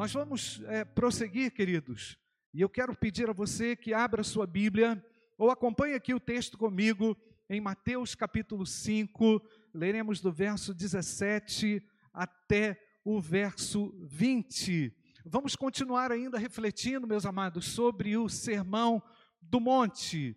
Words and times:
Nós 0.00 0.14
vamos 0.14 0.62
é, 0.64 0.82
prosseguir, 0.82 1.52
queridos, 1.52 2.16
e 2.54 2.62
eu 2.62 2.70
quero 2.70 2.96
pedir 2.96 3.28
a 3.28 3.34
você 3.34 3.76
que 3.76 3.92
abra 3.92 4.24
sua 4.24 4.46
Bíblia 4.46 5.04
ou 5.36 5.50
acompanhe 5.50 5.92
aqui 5.92 6.14
o 6.14 6.18
texto 6.18 6.56
comigo 6.56 7.14
em 7.50 7.60
Mateus 7.60 8.14
capítulo 8.14 8.64
5, 8.64 9.42
leremos 9.74 10.22
do 10.22 10.32
verso 10.32 10.72
17 10.72 11.86
até 12.14 12.82
o 13.04 13.20
verso 13.20 13.94
20. 14.00 14.90
Vamos 15.26 15.54
continuar 15.54 16.10
ainda 16.10 16.38
refletindo, 16.38 17.06
meus 17.06 17.26
amados, 17.26 17.66
sobre 17.66 18.16
o 18.16 18.26
sermão 18.26 19.02
do 19.38 19.60
monte. 19.60 20.34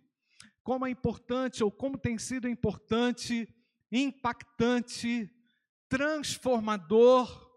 Como 0.62 0.84
é 0.84 0.90
importante, 0.90 1.64
ou 1.64 1.72
como 1.72 1.96
tem 1.96 2.18
sido 2.18 2.46
importante, 2.46 3.48
impactante, 3.90 5.30
transformador 5.88 7.53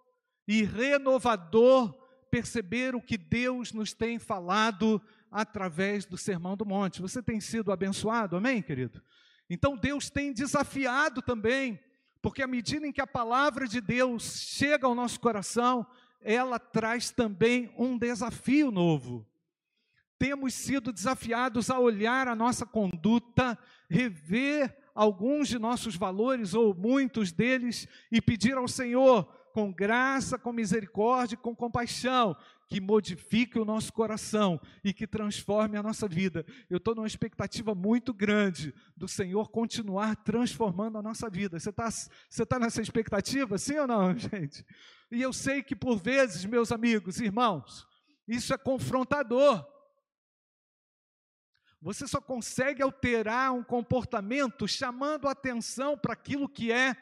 e 0.47 0.63
renovador 0.63 1.93
perceber 2.29 2.95
o 2.95 3.01
que 3.01 3.17
Deus 3.17 3.71
nos 3.71 3.93
tem 3.93 4.19
falado 4.19 5.01
através 5.31 6.05
do 6.05 6.17
Sermão 6.17 6.55
do 6.55 6.65
Monte. 6.65 7.01
Você 7.01 7.21
tem 7.21 7.39
sido 7.39 7.71
abençoado, 7.71 8.35
amém, 8.35 8.61
querido? 8.61 9.01
Então 9.49 9.75
Deus 9.75 10.09
tem 10.09 10.33
desafiado 10.33 11.21
também, 11.21 11.79
porque 12.21 12.41
à 12.41 12.47
medida 12.47 12.85
em 12.85 12.91
que 12.91 13.01
a 13.01 13.07
palavra 13.07 13.67
de 13.67 13.79
Deus 13.79 14.39
chega 14.47 14.85
ao 14.85 14.95
nosso 14.95 15.19
coração, 15.19 15.85
ela 16.21 16.59
traz 16.59 17.11
também 17.11 17.73
um 17.77 17.97
desafio 17.97 18.71
novo. 18.71 19.25
Temos 20.19 20.53
sido 20.53 20.91
desafiados 20.91 21.69
a 21.69 21.79
olhar 21.79 22.27
a 22.27 22.35
nossa 22.35 22.65
conduta, 22.65 23.57
rever 23.89 24.75
alguns 24.95 25.47
de 25.47 25.59
nossos 25.59 25.95
valores 25.95 26.55
ou 26.55 26.73
muitos 26.73 27.31
deles 27.31 27.87
e 28.11 28.19
pedir 28.19 28.57
ao 28.57 28.67
Senhor 28.67 29.31
com 29.57 29.73
graça, 29.73 30.37
com 30.37 30.53
misericórdia, 30.53 31.35
com 31.35 31.55
compaixão, 31.55 32.37
que 32.67 32.79
modifique 32.79 33.57
o 33.57 33.65
nosso 33.65 33.91
coração 33.91 34.61
e 34.83 34.93
que 34.93 35.07
transforme 35.07 35.75
a 35.75 35.81
nossa 35.81 36.07
vida. 36.07 36.45
Eu 36.69 36.77
estou 36.77 36.93
numa 36.93 37.07
expectativa 37.07 37.73
muito 37.73 38.13
grande 38.13 38.71
do 38.95 39.07
Senhor 39.07 39.49
continuar 39.49 40.15
transformando 40.17 40.99
a 40.99 41.01
nossa 41.01 41.27
vida. 41.27 41.59
Você 41.59 41.71
está 41.71 41.89
você 41.89 42.45
tá 42.45 42.59
nessa 42.59 42.83
expectativa, 42.83 43.57
sim 43.57 43.79
ou 43.79 43.87
não, 43.87 44.13
gente? 44.15 44.63
E 45.11 45.23
eu 45.23 45.33
sei 45.33 45.63
que 45.63 45.75
por 45.75 45.97
vezes, 45.97 46.45
meus 46.45 46.71
amigos, 46.71 47.19
irmãos, 47.19 47.87
isso 48.27 48.53
é 48.53 48.59
confrontador. 48.59 49.65
Você 51.81 52.07
só 52.07 52.21
consegue 52.21 52.83
alterar 52.83 53.53
um 53.53 53.63
comportamento 53.63 54.67
chamando 54.67 55.27
atenção 55.27 55.97
para 55.97 56.13
aquilo 56.13 56.47
que 56.47 56.71
é 56.71 56.95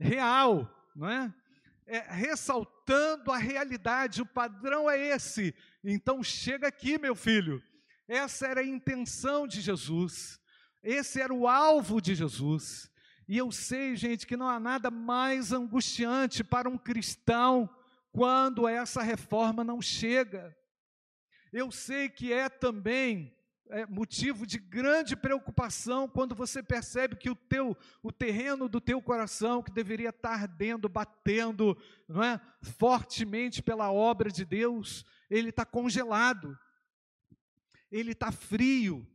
real, 0.00 0.74
não 0.96 1.06
é? 1.06 1.34
É, 1.88 2.00
ressaltando 2.08 3.32
a 3.32 3.38
realidade, 3.38 4.22
o 4.22 4.26
padrão 4.26 4.88
é 4.88 4.98
esse. 4.98 5.54
Então 5.82 6.22
chega 6.22 6.68
aqui, 6.68 6.98
meu 6.98 7.14
filho. 7.14 7.62
Essa 8.06 8.46
era 8.46 8.60
a 8.60 8.66
intenção 8.66 9.46
de 9.46 9.60
Jesus, 9.60 10.40
esse 10.82 11.20
era 11.20 11.32
o 11.32 11.46
alvo 11.46 12.00
de 12.00 12.14
Jesus. 12.14 12.90
E 13.26 13.36
eu 13.36 13.52
sei, 13.52 13.94
gente, 13.94 14.26
que 14.26 14.36
não 14.36 14.48
há 14.48 14.58
nada 14.58 14.90
mais 14.90 15.52
angustiante 15.52 16.42
para 16.42 16.68
um 16.68 16.78
cristão 16.78 17.68
quando 18.10 18.66
essa 18.66 19.02
reforma 19.02 19.62
não 19.62 19.82
chega. 19.82 20.56
Eu 21.52 21.70
sei 21.70 22.08
que 22.08 22.32
é 22.32 22.48
também 22.48 23.36
é, 23.70 23.86
motivo 23.86 24.46
de 24.46 24.58
grande 24.58 25.16
preocupação 25.16 26.08
quando 26.08 26.34
você 26.34 26.62
percebe 26.62 27.16
que 27.16 27.30
o 27.30 27.34
teu, 27.34 27.76
o 28.02 28.12
terreno 28.12 28.68
do 28.68 28.80
teu 28.80 29.00
coração, 29.02 29.62
que 29.62 29.70
deveria 29.70 30.10
estar 30.10 30.32
ardendo, 30.32 30.88
batendo, 30.88 31.76
não 32.08 32.22
é, 32.22 32.40
fortemente 32.62 33.62
pela 33.62 33.92
obra 33.92 34.30
de 34.30 34.44
Deus, 34.44 35.04
ele 35.30 35.50
está 35.50 35.64
congelado, 35.64 36.58
ele 37.90 38.12
está 38.12 38.32
frio, 38.32 39.06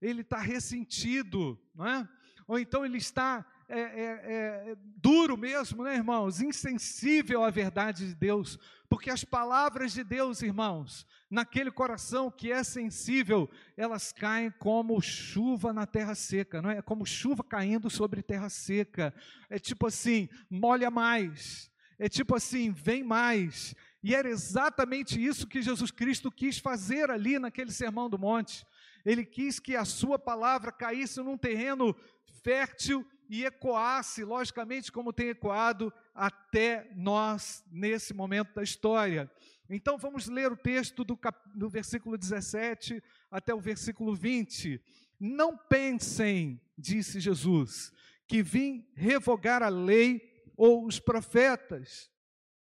ele 0.00 0.22
está 0.22 0.38
ressentido, 0.38 1.58
não 1.74 1.86
é? 1.86 2.08
Ou 2.46 2.58
então 2.58 2.84
ele 2.84 2.98
está 2.98 3.46
é, 3.68 3.80
é, 3.80 4.70
é, 4.70 4.76
duro 4.96 5.36
mesmo, 5.36 5.84
né, 5.84 5.94
irmãos? 5.94 6.40
Insensível 6.40 7.42
à 7.44 7.50
verdade 7.50 8.06
de 8.06 8.14
Deus, 8.14 8.58
porque 8.88 9.10
as 9.10 9.24
palavras 9.24 9.92
de 9.92 10.04
Deus, 10.04 10.42
irmãos, 10.42 11.06
naquele 11.30 11.70
coração 11.70 12.30
que 12.30 12.52
é 12.52 12.62
sensível, 12.62 13.50
elas 13.76 14.12
caem 14.12 14.50
como 14.58 15.00
chuva 15.00 15.72
na 15.72 15.86
terra 15.86 16.14
seca, 16.14 16.60
não 16.60 16.70
é? 16.70 16.78
é 16.78 16.82
como 16.82 17.06
chuva 17.06 17.42
caindo 17.42 17.88
sobre 17.88 18.22
terra 18.22 18.48
seca. 18.48 19.14
É 19.48 19.58
tipo 19.58 19.86
assim, 19.86 20.28
molha 20.50 20.90
mais. 20.90 21.70
É 21.98 22.08
tipo 22.08 22.36
assim, 22.36 22.70
vem 22.70 23.02
mais. 23.02 23.74
E 24.02 24.14
era 24.14 24.28
exatamente 24.28 25.24
isso 25.24 25.46
que 25.46 25.62
Jesus 25.62 25.90
Cristo 25.90 26.30
quis 26.30 26.58
fazer 26.58 27.10
ali 27.10 27.38
naquele 27.38 27.70
sermão 27.70 28.10
do 28.10 28.18
monte. 28.18 28.66
Ele 29.04 29.24
quis 29.24 29.58
que 29.58 29.76
a 29.76 29.84
sua 29.84 30.18
palavra 30.18 30.70
caísse 30.70 31.20
num 31.20 31.38
terreno 31.38 31.96
fértil 32.42 33.06
e 33.28 33.44
ecoasse, 33.44 34.24
logicamente, 34.24 34.92
como 34.92 35.12
tem 35.12 35.28
ecoado 35.28 35.92
até 36.14 36.90
nós 36.94 37.64
nesse 37.70 38.12
momento 38.12 38.54
da 38.54 38.62
história. 38.62 39.30
Então 39.68 39.96
vamos 39.96 40.28
ler 40.28 40.52
o 40.52 40.56
texto 40.56 41.04
do, 41.04 41.16
cap... 41.16 41.38
do 41.54 41.68
versículo 41.68 42.18
17 42.18 43.02
até 43.30 43.54
o 43.54 43.60
versículo 43.60 44.14
20. 44.14 44.80
Não 45.18 45.56
pensem, 45.56 46.60
disse 46.76 47.20
Jesus, 47.20 47.92
que 48.26 48.42
vim 48.42 48.86
revogar 48.94 49.62
a 49.62 49.68
lei 49.68 50.44
ou 50.56 50.86
os 50.86 50.98
profetas. 50.98 52.10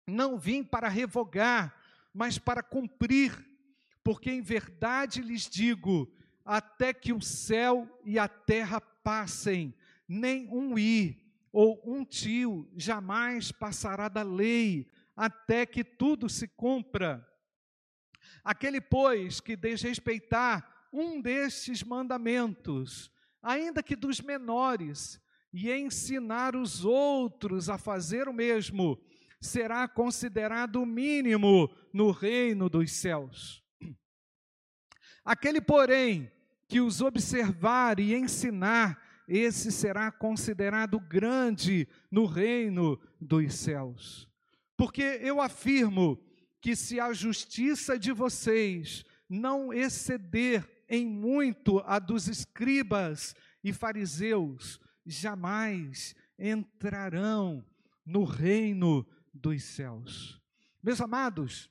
Não 0.06 0.38
vim 0.38 0.62
para 0.62 0.88
revogar, 0.88 1.74
mas 2.12 2.38
para 2.38 2.62
cumprir, 2.62 3.32
porque 4.04 4.30
em 4.30 4.42
verdade 4.42 5.22
lhes 5.22 5.48
digo, 5.48 6.12
até 6.44 6.92
que 6.92 7.12
o 7.12 7.20
céu 7.20 7.88
e 8.04 8.18
a 8.18 8.28
terra 8.28 8.80
passem, 8.80 9.74
nem 10.08 10.48
um 10.48 10.78
i 10.78 11.22
ou 11.52 11.82
um 11.84 12.04
tio 12.04 12.70
jamais 12.76 13.52
passará 13.52 14.08
da 14.08 14.22
lei, 14.22 14.90
até 15.14 15.66
que 15.66 15.84
tudo 15.84 16.28
se 16.28 16.48
cumpra. 16.48 17.26
Aquele, 18.42 18.80
pois, 18.80 19.40
que 19.40 19.54
desrespeitar 19.54 20.88
um 20.92 21.20
destes 21.20 21.82
mandamentos, 21.82 23.10
ainda 23.42 23.82
que 23.82 23.94
dos 23.94 24.20
menores, 24.20 25.20
e 25.52 25.70
ensinar 25.70 26.56
os 26.56 26.84
outros 26.84 27.68
a 27.68 27.76
fazer 27.76 28.28
o 28.28 28.32
mesmo, 28.32 28.98
será 29.40 29.86
considerado 29.86 30.76
o 30.76 30.86
mínimo 30.86 31.70
no 31.92 32.10
reino 32.10 32.68
dos 32.68 32.92
céus. 32.92 33.62
Aquele, 35.24 35.60
porém, 35.60 36.30
que 36.66 36.80
os 36.80 37.00
observar 37.00 38.00
e 38.00 38.14
ensinar, 38.14 38.98
esse 39.26 39.70
será 39.70 40.10
considerado 40.10 40.98
grande 40.98 41.88
no 42.10 42.26
reino 42.26 42.98
dos 43.20 43.54
céus. 43.54 44.28
Porque 44.76 45.02
eu 45.22 45.40
afirmo 45.40 46.18
que 46.60 46.76
se 46.76 47.00
a 47.00 47.12
justiça 47.12 47.98
de 47.98 48.12
vocês 48.12 49.04
não 49.28 49.72
exceder 49.72 50.68
em 50.88 51.06
muito 51.06 51.80
a 51.86 51.98
dos 51.98 52.28
escribas 52.28 53.34
e 53.64 53.72
fariseus, 53.72 54.78
jamais 55.04 56.14
entrarão 56.38 57.64
no 58.04 58.24
reino 58.24 59.06
dos 59.32 59.62
céus. 59.62 60.40
Meus 60.82 61.00
amados, 61.00 61.70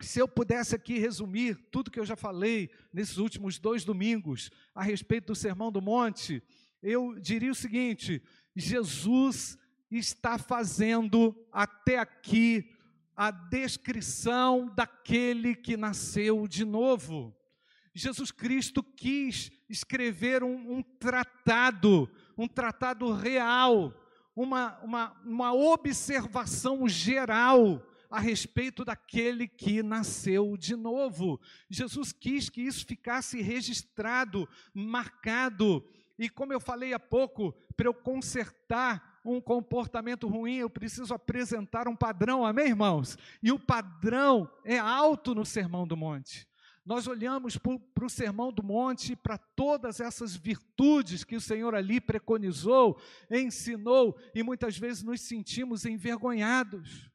se 0.00 0.20
eu 0.20 0.28
pudesse 0.28 0.74
aqui 0.74 0.98
resumir 0.98 1.56
tudo 1.70 1.90
que 1.90 1.98
eu 1.98 2.06
já 2.06 2.14
falei 2.14 2.70
nesses 2.92 3.18
últimos 3.18 3.58
dois 3.58 3.84
domingos 3.84 4.50
a 4.74 4.82
respeito 4.82 5.26
do 5.28 5.34
Sermão 5.34 5.72
do 5.72 5.82
Monte, 5.82 6.42
eu 6.82 7.18
diria 7.18 7.50
o 7.50 7.54
seguinte: 7.54 8.22
Jesus 8.54 9.58
está 9.90 10.38
fazendo 10.38 11.34
até 11.50 11.98
aqui 11.98 12.70
a 13.16 13.32
descrição 13.32 14.72
daquele 14.74 15.56
que 15.56 15.76
nasceu 15.76 16.46
de 16.46 16.64
novo. 16.64 17.34
Jesus 17.92 18.30
Cristo 18.30 18.80
quis 18.80 19.50
escrever 19.68 20.44
um, 20.44 20.78
um 20.78 20.82
tratado, 20.82 22.08
um 22.36 22.46
tratado 22.46 23.12
real, 23.12 23.92
uma, 24.36 24.78
uma, 24.78 25.20
uma 25.24 25.52
observação 25.52 26.88
geral 26.88 27.82
a 28.10 28.18
respeito 28.18 28.84
daquele 28.84 29.46
que 29.46 29.82
nasceu 29.82 30.56
de 30.56 30.74
novo. 30.74 31.40
Jesus 31.68 32.12
quis 32.12 32.48
que 32.48 32.62
isso 32.62 32.86
ficasse 32.86 33.42
registrado, 33.42 34.48
marcado. 34.72 35.84
E 36.18 36.28
como 36.28 36.52
eu 36.52 36.60
falei 36.60 36.92
há 36.92 36.98
pouco, 36.98 37.52
para 37.76 37.86
eu 37.86 37.94
consertar 37.94 39.20
um 39.24 39.40
comportamento 39.40 40.26
ruim, 40.26 40.56
eu 40.56 40.70
preciso 40.70 41.12
apresentar 41.12 41.86
um 41.86 41.94
padrão, 41.94 42.46
amém, 42.46 42.68
irmãos? 42.68 43.18
E 43.42 43.52
o 43.52 43.58
padrão 43.58 44.50
é 44.64 44.78
alto 44.78 45.34
no 45.34 45.44
Sermão 45.44 45.86
do 45.86 45.96
Monte. 45.96 46.48
Nós 46.84 47.06
olhamos 47.06 47.58
para 47.58 48.06
o 48.06 48.08
Sermão 48.08 48.50
do 48.50 48.62
Monte, 48.62 49.14
para 49.14 49.36
todas 49.36 50.00
essas 50.00 50.34
virtudes 50.34 51.22
que 51.22 51.36
o 51.36 51.40
Senhor 51.40 51.74
ali 51.74 52.00
preconizou, 52.00 52.98
ensinou, 53.30 54.18
e 54.34 54.42
muitas 54.42 54.78
vezes 54.78 55.02
nos 55.02 55.20
sentimos 55.20 55.84
envergonhados 55.84 57.07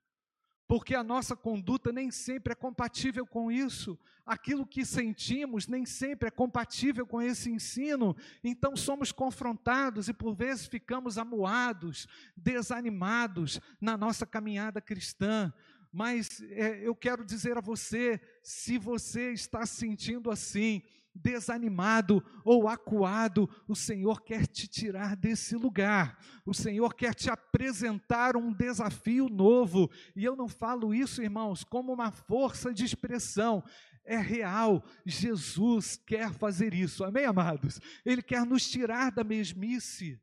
porque 0.73 0.95
a 0.95 1.03
nossa 1.03 1.35
conduta 1.35 1.91
nem 1.91 2.09
sempre 2.09 2.53
é 2.53 2.55
compatível 2.55 3.27
com 3.27 3.51
isso. 3.51 3.95
Aquilo 4.25 4.65
que 4.65 4.83
sentimos 4.83 5.67
nem 5.67 5.85
sempre 5.85 6.29
é 6.29 6.31
compatível 6.31 7.05
com 7.05 7.21
esse 7.21 7.51
ensino. 7.51 8.17
Então 8.43 8.75
somos 8.75 9.11
confrontados 9.11 10.09
e 10.09 10.13
por 10.15 10.33
vezes 10.33 10.65
ficamos 10.65 11.19
amuados, 11.19 12.07
desanimados 12.35 13.61
na 13.79 13.95
nossa 13.95 14.25
caminhada 14.25 14.81
cristã. 14.81 15.53
Mas 15.91 16.41
é, 16.49 16.79
eu 16.81 16.95
quero 16.95 17.23
dizer 17.23 17.55
a 17.55 17.61
você: 17.61 18.19
se 18.41 18.79
você 18.79 19.31
está 19.31 19.67
sentindo 19.67 20.31
assim, 20.31 20.81
desanimado 21.15 22.23
ou 22.43 22.67
acuado, 22.67 23.49
o 23.67 23.75
Senhor 23.75 24.21
quer 24.21 24.47
te 24.47 24.67
tirar 24.67 25.15
desse 25.15 25.55
lugar. 25.55 26.17
O 26.45 26.53
Senhor 26.53 26.93
quer 26.93 27.13
te 27.13 27.29
apresentar 27.29 28.35
um 28.35 28.51
desafio 28.51 29.29
novo. 29.29 29.89
E 30.15 30.23
eu 30.23 30.35
não 30.35 30.47
falo 30.47 30.93
isso, 30.93 31.21
irmãos, 31.21 31.63
como 31.63 31.93
uma 31.93 32.11
força 32.11 32.73
de 32.73 32.83
expressão. 32.83 33.63
É 34.05 34.17
real, 34.17 34.83
Jesus 35.05 35.95
quer 36.05 36.33
fazer 36.33 36.73
isso, 36.73 37.05
amém, 37.05 37.25
amados? 37.25 37.79
Ele 38.05 38.21
quer 38.21 38.45
nos 38.45 38.69
tirar 38.69 39.11
da 39.11 39.23
mesmice, 39.23 40.19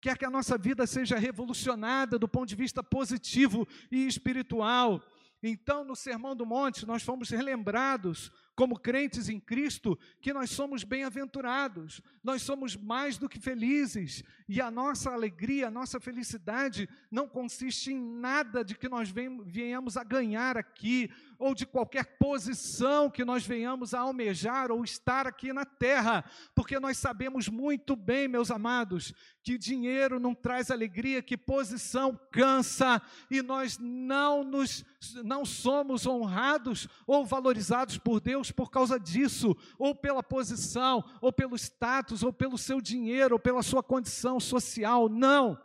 quer 0.00 0.16
que 0.16 0.24
a 0.24 0.30
nossa 0.30 0.56
vida 0.56 0.86
seja 0.86 1.18
revolucionada 1.18 2.20
do 2.20 2.28
ponto 2.28 2.48
de 2.48 2.54
vista 2.54 2.84
positivo 2.84 3.66
e 3.90 4.06
espiritual. 4.06 5.02
Então, 5.42 5.84
no 5.84 5.96
Sermão 5.96 6.36
do 6.36 6.46
Monte, 6.46 6.86
nós 6.86 7.02
fomos 7.02 7.30
relembrados 7.30 8.30
como 8.60 8.78
crentes 8.78 9.30
em 9.30 9.40
Cristo, 9.40 9.98
que 10.20 10.34
nós 10.34 10.50
somos 10.50 10.84
bem-aventurados, 10.84 12.02
nós 12.22 12.42
somos 12.42 12.76
mais 12.76 13.16
do 13.16 13.26
que 13.26 13.40
felizes, 13.40 14.22
e 14.46 14.60
a 14.60 14.70
nossa 14.70 15.10
alegria, 15.10 15.68
a 15.68 15.70
nossa 15.70 15.98
felicidade 15.98 16.86
não 17.10 17.26
consiste 17.26 17.90
em 17.90 17.98
nada 17.98 18.62
de 18.62 18.74
que 18.74 18.86
nós 18.86 19.10
venhamos 19.46 19.96
a 19.96 20.04
ganhar 20.04 20.58
aqui, 20.58 21.10
ou 21.38 21.54
de 21.54 21.64
qualquer 21.64 22.18
posição 22.18 23.08
que 23.08 23.24
nós 23.24 23.46
venhamos 23.46 23.94
a 23.94 24.00
almejar 24.00 24.70
ou 24.70 24.84
estar 24.84 25.26
aqui 25.26 25.54
na 25.54 25.64
terra, 25.64 26.22
porque 26.54 26.78
nós 26.78 26.98
sabemos 26.98 27.48
muito 27.48 27.96
bem, 27.96 28.28
meus 28.28 28.50
amados, 28.50 29.14
que 29.42 29.56
dinheiro 29.56 30.20
não 30.20 30.34
traz 30.34 30.70
alegria, 30.70 31.22
que 31.22 31.34
posição 31.34 32.14
cansa, 32.30 33.00
e 33.30 33.40
nós 33.40 33.78
não 33.78 34.44
nos 34.44 34.84
não 35.24 35.46
somos 35.46 36.06
honrados 36.06 36.86
ou 37.06 37.24
valorizados 37.24 37.96
por 37.96 38.20
Deus 38.20 38.49
por 38.50 38.70
causa 38.70 38.98
disso, 38.98 39.56
ou 39.78 39.94
pela 39.94 40.22
posição, 40.22 41.04
ou 41.20 41.32
pelo 41.32 41.56
status, 41.56 42.22
ou 42.22 42.32
pelo 42.32 42.58
seu 42.58 42.80
dinheiro, 42.80 43.34
ou 43.34 43.38
pela 43.38 43.62
sua 43.62 43.82
condição 43.82 44.40
social. 44.40 45.08
Não. 45.08 45.60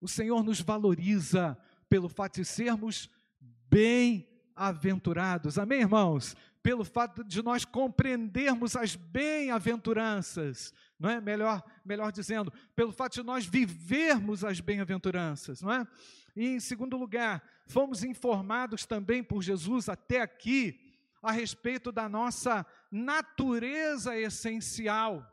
O 0.00 0.08
Senhor 0.08 0.42
nos 0.42 0.60
valoriza 0.60 1.56
pelo 1.88 2.08
fato 2.08 2.36
de 2.36 2.44
sermos 2.44 3.10
bem-aventurados. 3.40 5.58
Amém, 5.58 5.80
irmãos? 5.80 6.36
Pelo 6.62 6.84
fato 6.84 7.24
de 7.24 7.42
nós 7.42 7.64
compreendermos 7.64 8.76
as 8.76 8.94
bem-aventuranças, 8.94 10.72
não 10.98 11.08
é? 11.10 11.20
Melhor, 11.20 11.62
melhor 11.84 12.10
dizendo, 12.10 12.52
pelo 12.74 12.92
fato 12.92 13.14
de 13.14 13.22
nós 13.22 13.46
vivermos 13.46 14.44
as 14.44 14.60
bem-aventuranças, 14.60 15.62
não 15.62 15.72
é? 15.72 15.86
E 16.34 16.46
em 16.46 16.60
segundo 16.60 16.96
lugar, 16.96 17.42
fomos 17.66 18.02
informados 18.02 18.84
também 18.86 19.22
por 19.22 19.42
Jesus 19.42 19.88
até 19.88 20.20
aqui 20.20 20.80
a 21.22 21.32
respeito 21.32 21.90
da 21.90 22.08
nossa 22.08 22.66
natureza 22.90 24.16
essencial. 24.16 25.26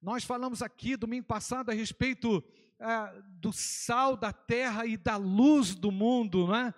Nós 0.00 0.24
falamos 0.24 0.62
aqui 0.62 0.96
domingo 0.96 1.26
passado 1.26 1.70
a 1.70 1.74
respeito 1.74 2.42
é, 2.78 3.22
do 3.40 3.52
sal 3.52 4.16
da 4.16 4.32
terra 4.32 4.86
e 4.86 4.96
da 4.96 5.16
luz 5.16 5.74
do 5.74 5.90
mundo, 5.90 6.46
não 6.46 6.56
é? 6.56 6.74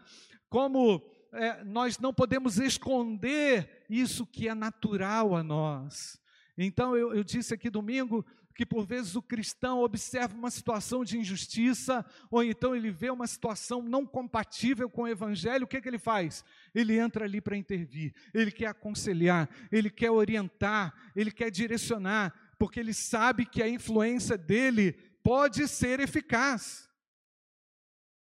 Como 0.49 1.03
é, 1.33 1.63
nós 1.65 1.99
não 1.99 2.13
podemos 2.13 2.59
esconder 2.59 3.85
isso 3.89 4.27
que 4.27 4.49
é 4.49 4.55
natural 4.55 5.35
a 5.35 5.43
nós. 5.43 6.20
Então, 6.63 6.95
eu, 6.95 7.15
eu 7.15 7.25
disse 7.25 7.55
aqui 7.55 7.71
domingo 7.71 8.23
que 8.55 8.67
por 8.67 8.85
vezes 8.85 9.17
o 9.17 9.23
cristão 9.23 9.81
observa 9.81 10.37
uma 10.37 10.51
situação 10.51 11.03
de 11.03 11.19
injustiça, 11.19 12.05
ou 12.31 12.45
então 12.45 12.77
ele 12.77 12.91
vê 12.91 13.09
uma 13.09 13.27
situação 13.27 13.83
não 13.83 14.05
compatível 14.05 14.91
com 14.91 15.05
o 15.05 15.09
evangelho, 15.09 15.65
o 15.65 15.67
que, 15.67 15.81
que 15.81 15.89
ele 15.89 15.99
faz? 15.99 16.45
Ele 16.75 16.99
entra 16.99 17.25
ali 17.25 17.41
para 17.41 17.57
intervir, 17.57 18.13
ele 18.35 18.51
quer 18.51 18.67
aconselhar, 18.67 19.49
ele 19.73 19.89
quer 19.89 20.11
orientar, 20.11 20.93
ele 21.17 21.31
quer 21.31 21.51
direcionar, 21.51 22.35
porque 22.59 22.79
ele 22.79 22.93
sabe 22.93 23.47
que 23.47 23.63
a 23.63 23.69
influência 23.69 24.37
dele 24.37 24.93
pode 25.23 25.67
ser 25.67 25.99
eficaz. 25.99 26.90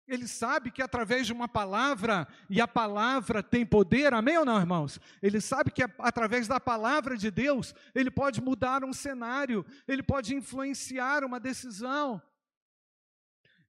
Ele 0.09 0.27
sabe 0.27 0.71
que 0.71 0.81
através 0.81 1.27
de 1.27 1.31
uma 1.31 1.47
palavra, 1.47 2.27
e 2.49 2.59
a 2.59 2.67
palavra 2.67 3.43
tem 3.43 3.63
poder, 3.63 4.11
amém 4.11 4.39
ou 4.39 4.43
não, 4.43 4.59
irmãos? 4.59 4.99
Ele 5.21 5.39
sabe 5.39 5.69
que 5.69 5.83
através 5.99 6.47
da 6.47 6.59
palavra 6.59 7.15
de 7.15 7.29
Deus, 7.29 7.75
ele 7.93 8.09
pode 8.09 8.41
mudar 8.41 8.83
um 8.83 8.91
cenário, 8.91 9.63
ele 9.87 10.01
pode 10.01 10.33
influenciar 10.33 11.23
uma 11.23 11.39
decisão. 11.39 12.19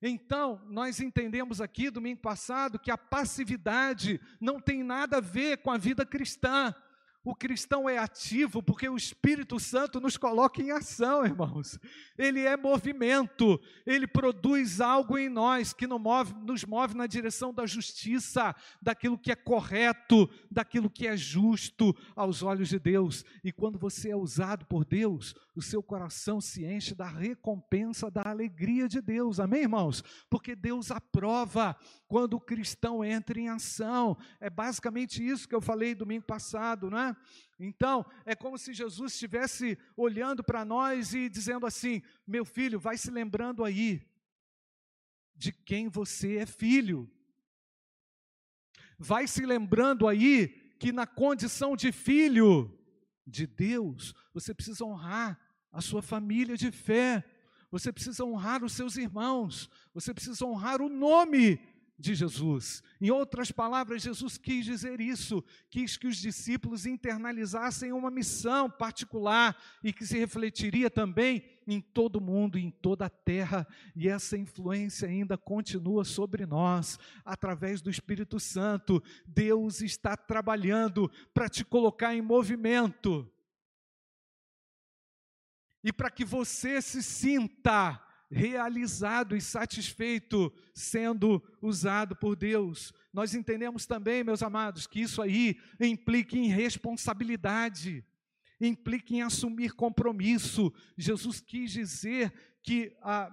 Então, 0.01 0.63
nós 0.65 0.99
entendemos 0.99 1.61
aqui, 1.61 1.91
domingo 1.91 2.23
passado, 2.23 2.79
que 2.79 2.91
a 2.91 2.97
passividade 2.97 4.19
não 4.41 4.59
tem 4.59 4.83
nada 4.83 5.19
a 5.19 5.21
ver 5.21 5.59
com 5.59 5.71
a 5.71 5.77
vida 5.77 6.07
cristã. 6.07 6.75
O 7.23 7.35
cristão 7.35 7.87
é 7.87 7.99
ativo 7.99 8.63
porque 8.63 8.89
o 8.89 8.97
Espírito 8.97 9.61
Santo 9.61 10.01
nos 10.01 10.17
coloca 10.17 10.63
em 10.63 10.71
ação, 10.71 11.23
irmãos. 11.23 11.79
Ele 12.17 12.41
é 12.41 12.57
movimento, 12.57 13.61
ele 13.85 14.07
produz 14.07 14.81
algo 14.81 15.19
em 15.19 15.29
nós 15.29 15.75
que 15.75 15.87
nos 15.87 16.01
move, 16.01 16.35
nos 16.43 16.65
move 16.65 16.97
na 16.97 17.07
direção 17.07 17.53
da 17.53 17.67
justiça, 17.67 18.57
daquilo 18.81 19.19
que 19.19 19.31
é 19.31 19.37
correto, 19.37 20.31
daquilo 20.51 20.89
que 20.89 21.07
é 21.07 21.15
justo 21.15 21.95
aos 22.17 22.43
olhos 22.43 22.71
de 22.71 22.79
Deus. 22.79 23.23
E 23.45 23.53
quando 23.53 23.79
você 23.79 24.11
é 24.11 24.17
usado 24.17 24.65
por 24.65 24.87
Deus, 24.87 25.35
o 25.55 25.61
seu 25.61 25.83
coração 25.83 26.41
se 26.41 26.65
enche 26.65 26.95
da 26.95 27.07
recompensa 27.07 28.11
da 28.11 28.23
alegria 28.25 28.89
de 28.89 29.03
Deus. 29.03 29.39
Amém, 29.39 29.63
irmãos? 29.63 30.03
Porque 30.31 30.57
Deus 30.57 30.91
aprova 30.91 31.77
quando 32.09 32.35
o 32.35 32.41
cristão 32.41 33.05
entra 33.05 33.39
em 33.39 33.51
ação. 33.51 34.17
É 34.41 34.49
basicamente 34.49 35.23
isso 35.23 35.47
que 35.47 35.55
eu 35.55 35.61
falei 35.61 35.95
domingo 35.95 36.25
passado, 36.25 36.89
não 36.89 36.99
é? 36.99 37.10
Então, 37.59 38.05
é 38.25 38.35
como 38.35 38.57
se 38.59 38.73
Jesus 38.73 39.13
estivesse 39.13 39.79
olhando 39.97 40.43
para 40.43 40.65
nós 40.65 41.15
e 41.15 41.29
dizendo 41.29 41.67
assim: 41.67 42.03
meu 42.27 42.45
filho, 42.45 42.79
vai 42.79 42.97
se 42.97 43.11
lembrando 43.11 43.65
aí 43.65 44.07
de 45.35 45.53
quem 45.53 45.89
você 45.89 46.37
é 46.37 46.47
filho. 46.47 47.11
Vai 48.99 49.27
se 49.27 49.45
lembrando 49.47 50.07
aí 50.07 50.49
que 50.79 50.93
na 50.93 51.07
condição 51.07 51.77
de 51.77 51.93
filho 51.93 52.79
de 53.27 53.47
Deus, 53.47 54.15
você 54.33 54.53
precisa 54.53 54.85
honrar 54.85 55.39
a 55.73 55.81
sua 55.81 56.03
família 56.03 56.57
de 56.57 56.71
fé, 56.71 57.25
você 57.71 57.93
precisa 57.93 58.25
honrar 58.25 58.65
os 58.65 58.73
seus 58.73 58.97
irmãos, 58.97 59.71
você 59.95 60.13
precisa 60.13 60.45
honrar 60.45 60.83
o 60.83 60.89
nome 60.89 61.61
de 62.01 62.15
Jesus. 62.15 62.83
Em 63.01 63.11
outras 63.11 63.53
palavras, 63.53 64.03
Jesus 64.03 64.39
quis 64.39 64.65
dizer 64.65 65.01
isso, 65.01 65.45
quis 65.69 65.97
que 65.97 66.07
os 66.07 66.17
discípulos 66.17 66.87
internalizassem 66.87 67.93
uma 67.93 68.11
missão 68.11 68.71
particular 68.71 69.57
e 69.85 69.93
que 69.93 70.07
se 70.07 70.19
refletiria 70.19 70.91
também 70.91 71.45
em 71.67 71.81
todo 71.81 72.17
o 72.17 72.21
mundo, 72.21 72.59
em 72.59 72.71
toda 72.71 73.07
a 73.07 73.11
terra, 73.11 73.67
e 73.95 74.09
essa 74.09 74.37
influência 74.37 75.07
ainda 75.07 75.37
continua 75.37 76.05
sobre 76.05 76.47
nós, 76.47 76.99
através 77.25 77.81
do 77.81 77.91
Espírito 77.91 78.41
Santo. 78.41 79.03
Deus 79.27 79.83
está 79.83 80.17
trabalhando 80.17 81.11
para 81.35 81.49
te 81.49 81.65
colocar 81.65 82.15
em 82.15 82.23
movimento. 82.23 83.31
E 85.85 85.93
para 85.93 86.11
que 86.11 86.25
você 86.25 86.83
se 86.83 87.03
sinta 87.03 88.03
realizado 88.31 89.37
e 89.37 89.41
satisfeito 89.41 90.53
sendo 90.73 91.43
usado 91.61 92.15
por 92.15 92.37
Deus. 92.37 92.93
Nós 93.13 93.35
entendemos 93.35 93.87
também, 93.87 94.23
meus 94.23 94.43
amados, 94.43 94.87
que 94.87 95.01
isso 95.01 95.21
aí 95.21 95.59
implica 95.81 96.37
em 96.37 96.49
responsabilidade, 96.49 98.05
implica 98.61 99.15
em 99.15 99.23
assumir 99.23 99.73
compromisso. 99.73 100.73
Jesus 100.97 101.41
quis 101.41 101.73
dizer 101.73 102.33
que 102.63 102.97
a 103.03 103.31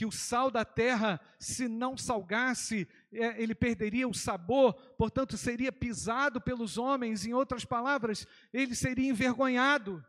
que 0.00 0.06
o 0.06 0.10
sal 0.10 0.50
da 0.50 0.64
terra, 0.64 1.20
se 1.38 1.68
não 1.68 1.94
salgasse, 1.94 2.88
é, 3.12 3.42
ele 3.42 3.54
perderia 3.54 4.08
o 4.08 4.14
sabor, 4.14 4.72
portanto, 4.96 5.36
seria 5.36 5.70
pisado 5.70 6.40
pelos 6.40 6.78
homens, 6.78 7.26
em 7.26 7.34
outras 7.34 7.66
palavras, 7.66 8.26
ele 8.50 8.74
seria 8.74 9.10
envergonhado. 9.10 10.02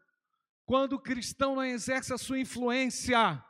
Quando 0.66 0.94
o 0.94 1.00
cristão 1.00 1.56
não 1.56 1.66
exerce 1.66 2.14
a 2.14 2.18
sua 2.18 2.40
influência, 2.40 3.44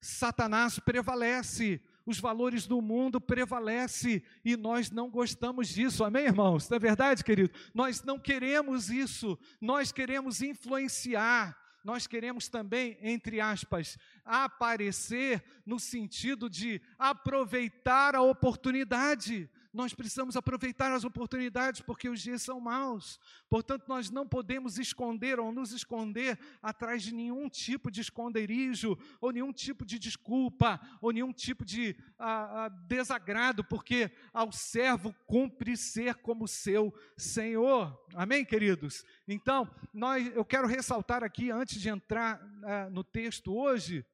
Satanás 0.00 0.78
prevalece, 0.78 1.80
os 2.06 2.18
valores 2.18 2.66
do 2.66 2.80
mundo 2.80 3.20
prevalecem 3.20 4.22
e 4.44 4.56
nós 4.56 4.90
não 4.90 5.10
gostamos 5.10 5.68
disso, 5.68 6.02
amém, 6.02 6.24
irmãos? 6.24 6.68
Não 6.68 6.76
é 6.76 6.78
verdade, 6.80 7.22
querido? 7.22 7.52
Nós 7.74 8.02
não 8.02 8.18
queremos 8.18 8.90
isso, 8.90 9.38
nós 9.60 9.92
queremos 9.92 10.40
influenciar, 10.40 11.56
nós 11.84 12.06
queremos 12.06 12.48
também, 12.48 12.98
entre 13.00 13.40
aspas, 13.40 13.98
aparecer 14.24 15.42
no 15.64 15.78
sentido 15.78 16.48
de 16.48 16.80
aproveitar 16.98 18.14
a 18.14 18.22
oportunidade. 18.22 19.48
Nós 19.72 19.94
precisamos 19.94 20.36
aproveitar 20.36 20.92
as 20.92 21.04
oportunidades 21.04 21.80
porque 21.80 22.08
os 22.08 22.20
dias 22.20 22.42
são 22.42 22.60
maus. 22.60 23.20
Portanto, 23.48 23.84
nós 23.86 24.10
não 24.10 24.26
podemos 24.26 24.78
esconder 24.78 25.38
ou 25.38 25.52
nos 25.52 25.70
esconder 25.70 26.36
atrás 26.60 27.04
de 27.04 27.14
nenhum 27.14 27.48
tipo 27.48 27.88
de 27.88 28.00
esconderijo, 28.00 28.98
ou 29.20 29.30
nenhum 29.30 29.52
tipo 29.52 29.86
de 29.86 29.96
desculpa, 29.96 30.80
ou 31.00 31.12
nenhum 31.12 31.32
tipo 31.32 31.64
de 31.64 31.96
ah, 32.18 32.64
ah, 32.64 32.68
desagrado, 32.68 33.62
porque 33.62 34.10
ao 34.32 34.50
servo 34.50 35.14
cumpre 35.24 35.76
ser 35.76 36.16
como 36.16 36.48
seu 36.48 36.92
Senhor. 37.16 37.96
Amém, 38.14 38.44
queridos? 38.44 39.04
Então, 39.28 39.70
nós, 39.94 40.26
eu 40.34 40.44
quero 40.44 40.66
ressaltar 40.66 41.22
aqui, 41.22 41.50
antes 41.50 41.80
de 41.80 41.88
entrar 41.88 42.40
ah, 42.64 42.90
no 42.90 43.04
texto 43.04 43.54
hoje, 43.54 44.04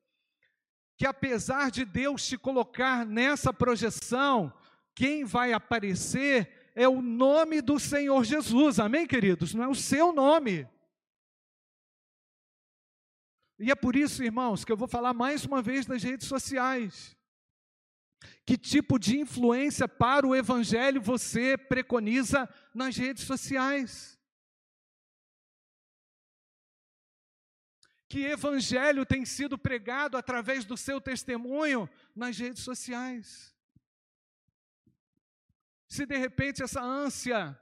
que 0.97 1.07
apesar 1.07 1.71
de 1.71 1.85
Deus 1.85 2.27
te 2.27 2.39
colocar 2.39 3.05
nessa 3.05 3.53
projeção, 3.53 4.53
quem 4.97 5.25
vai 5.25 5.53
aparecer 5.53 6.71
é 6.75 6.89
o 6.89 7.03
nome 7.03 7.61
do 7.61 7.79
Senhor 7.79 8.25
Jesus, 8.25 8.81
amém, 8.81 9.07
queridos? 9.07 9.53
Não 9.53 9.63
é 9.63 9.69
o 9.69 9.75
seu 9.75 10.11
nome. 10.11 10.67
E 13.59 13.71
é 13.71 13.75
por 13.75 13.95
isso, 13.95 14.25
irmãos, 14.25 14.65
que 14.65 14.73
eu 14.73 14.77
vou 14.77 14.89
falar 14.89 15.13
mais 15.13 15.45
uma 15.45 15.61
vez 15.61 15.85
das 15.85 16.03
redes 16.03 16.27
sociais. 16.27 17.15
Que 18.47 18.57
tipo 18.57 18.99
de 18.99 19.19
influência 19.19 19.87
para 19.87 20.27
o 20.27 20.35
Evangelho 20.35 21.01
você 21.01 21.59
preconiza 21.59 22.49
nas 22.75 22.97
redes 22.97 23.25
sociais? 23.25 24.19
Que 28.09 28.25
Evangelho 28.25 29.05
tem 29.05 29.27
sido 29.27 29.59
pregado 29.59 30.17
através 30.17 30.65
do 30.65 30.77
seu 30.77 31.01
testemunho 31.03 31.89
nas 32.15 32.39
redes 32.39 32.63
sociais? 32.63 33.56
Se 35.89 36.05
de 36.05 36.17
repente 36.17 36.63
essa 36.63 36.83
ânsia, 36.83 37.59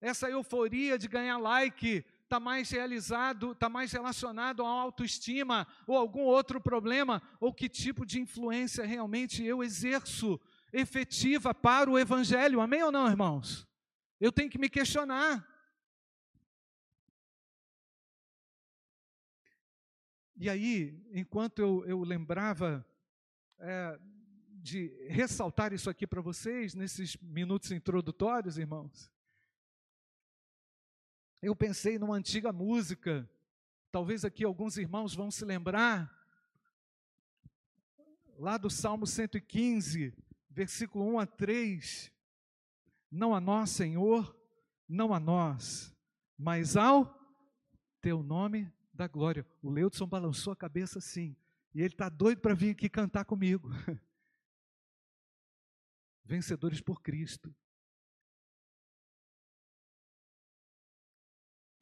essa 0.00 0.28
euforia 0.28 0.98
de 0.98 1.08
ganhar 1.08 1.38
like 1.38 2.04
está 2.22 2.40
mais 2.40 2.70
realizado, 2.70 3.52
está 3.52 3.68
mais 3.68 3.92
relacionado 3.92 4.64
à 4.64 4.68
autoestima 4.68 5.66
ou 5.86 5.96
algum 5.96 6.22
outro 6.22 6.60
problema, 6.60 7.22
ou 7.38 7.52
que 7.52 7.68
tipo 7.68 8.06
de 8.06 8.20
influência 8.20 8.86
realmente 8.86 9.44
eu 9.44 9.62
exerço 9.62 10.40
efetiva 10.72 11.54
para 11.54 11.90
o 11.90 11.98
evangelho, 11.98 12.60
amém 12.60 12.82
ou 12.82 12.90
não, 12.90 13.06
irmãos? 13.06 13.68
Eu 14.18 14.32
tenho 14.32 14.48
que 14.48 14.58
me 14.58 14.70
questionar. 14.70 15.46
E 20.36 20.48
aí, 20.48 21.00
enquanto 21.12 21.58
eu, 21.60 21.84
eu 21.86 22.02
lembrava 22.02 22.84
é, 23.58 24.00
de 24.62 24.94
ressaltar 25.08 25.72
isso 25.72 25.90
aqui 25.90 26.06
para 26.06 26.20
vocês, 26.20 26.72
nesses 26.72 27.16
minutos 27.16 27.72
introdutórios, 27.72 28.56
irmãos. 28.56 29.10
Eu 31.42 31.56
pensei 31.56 31.98
numa 31.98 32.14
antiga 32.14 32.52
música, 32.52 33.28
talvez 33.90 34.24
aqui 34.24 34.44
alguns 34.44 34.76
irmãos 34.76 35.14
vão 35.16 35.32
se 35.32 35.44
lembrar, 35.44 36.16
lá 38.38 38.56
do 38.56 38.70
Salmo 38.70 39.04
115, 39.04 40.14
versículo 40.48 41.04
1 41.14 41.18
a 41.18 41.26
3. 41.26 42.12
Não 43.10 43.34
a 43.34 43.40
nós, 43.40 43.70
Senhor, 43.70 44.36
não 44.88 45.12
a 45.12 45.18
nós, 45.18 45.92
mas 46.38 46.76
ao 46.76 47.20
teu 48.00 48.22
nome 48.22 48.72
da 48.94 49.08
glória. 49.08 49.44
O 49.60 49.70
Leudson 49.70 50.06
balançou 50.06 50.52
a 50.52 50.56
cabeça 50.56 51.00
assim, 51.00 51.36
e 51.74 51.80
ele 51.80 51.94
está 51.94 52.08
doido 52.08 52.40
para 52.40 52.54
vir 52.54 52.70
aqui 52.70 52.88
cantar 52.88 53.24
comigo. 53.24 53.68
vencedores 56.24 56.80
por 56.80 57.02
Cristo. 57.02 57.54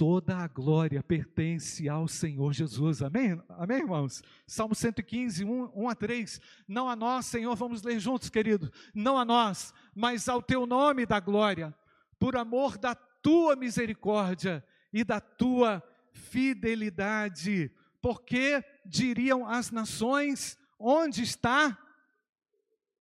Toda 0.00 0.38
a 0.38 0.48
glória 0.48 1.02
pertence 1.02 1.86
ao 1.86 2.08
Senhor 2.08 2.54
Jesus. 2.54 3.02
Amém? 3.02 3.38
Amém, 3.50 3.80
irmãos? 3.80 4.22
Salmo 4.46 4.74
115, 4.74 5.44
1, 5.44 5.72
1 5.74 5.88
a 5.90 5.94
3. 5.94 6.40
Não 6.66 6.88
a 6.88 6.96
nós, 6.96 7.26
Senhor, 7.26 7.54
vamos 7.54 7.82
ler 7.82 8.00
juntos, 8.00 8.30
querido. 8.30 8.72
Não 8.94 9.18
a 9.18 9.26
nós, 9.26 9.74
mas 9.94 10.26
ao 10.26 10.40
teu 10.40 10.64
nome 10.64 11.04
da 11.04 11.20
glória, 11.20 11.74
por 12.18 12.34
amor 12.34 12.78
da 12.78 12.94
tua 12.94 13.54
misericórdia 13.54 14.64
e 14.90 15.04
da 15.04 15.20
tua 15.20 15.82
fidelidade. 16.14 17.70
Porque 18.00 18.64
diriam 18.86 19.46
as 19.46 19.70
nações: 19.70 20.58
onde 20.78 21.22
está 21.22 21.78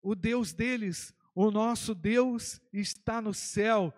o 0.04 0.14
Deus 0.14 0.54
deles? 0.54 1.16
O 1.34 1.50
nosso 1.50 1.96
Deus 1.96 2.62
está 2.72 3.22
no 3.22 3.34
céu 3.34 3.92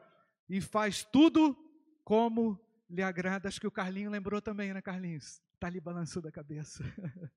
e 0.48 0.62
faz 0.62 1.04
tudo 1.04 1.58
como 2.04 2.58
lhe 2.90 3.02
agrada. 3.02 3.50
Acho 3.50 3.60
que 3.60 3.68
o 3.68 3.72
Carlinho 3.72 4.12
lembrou 4.12 4.42
também, 4.42 4.74
né, 4.74 4.82
Carlinhos? 4.82 5.42
Está 5.56 5.68
ali 5.68 5.82
balançando 5.82 6.28
a 6.28 6.32
cabeça. 6.32 6.84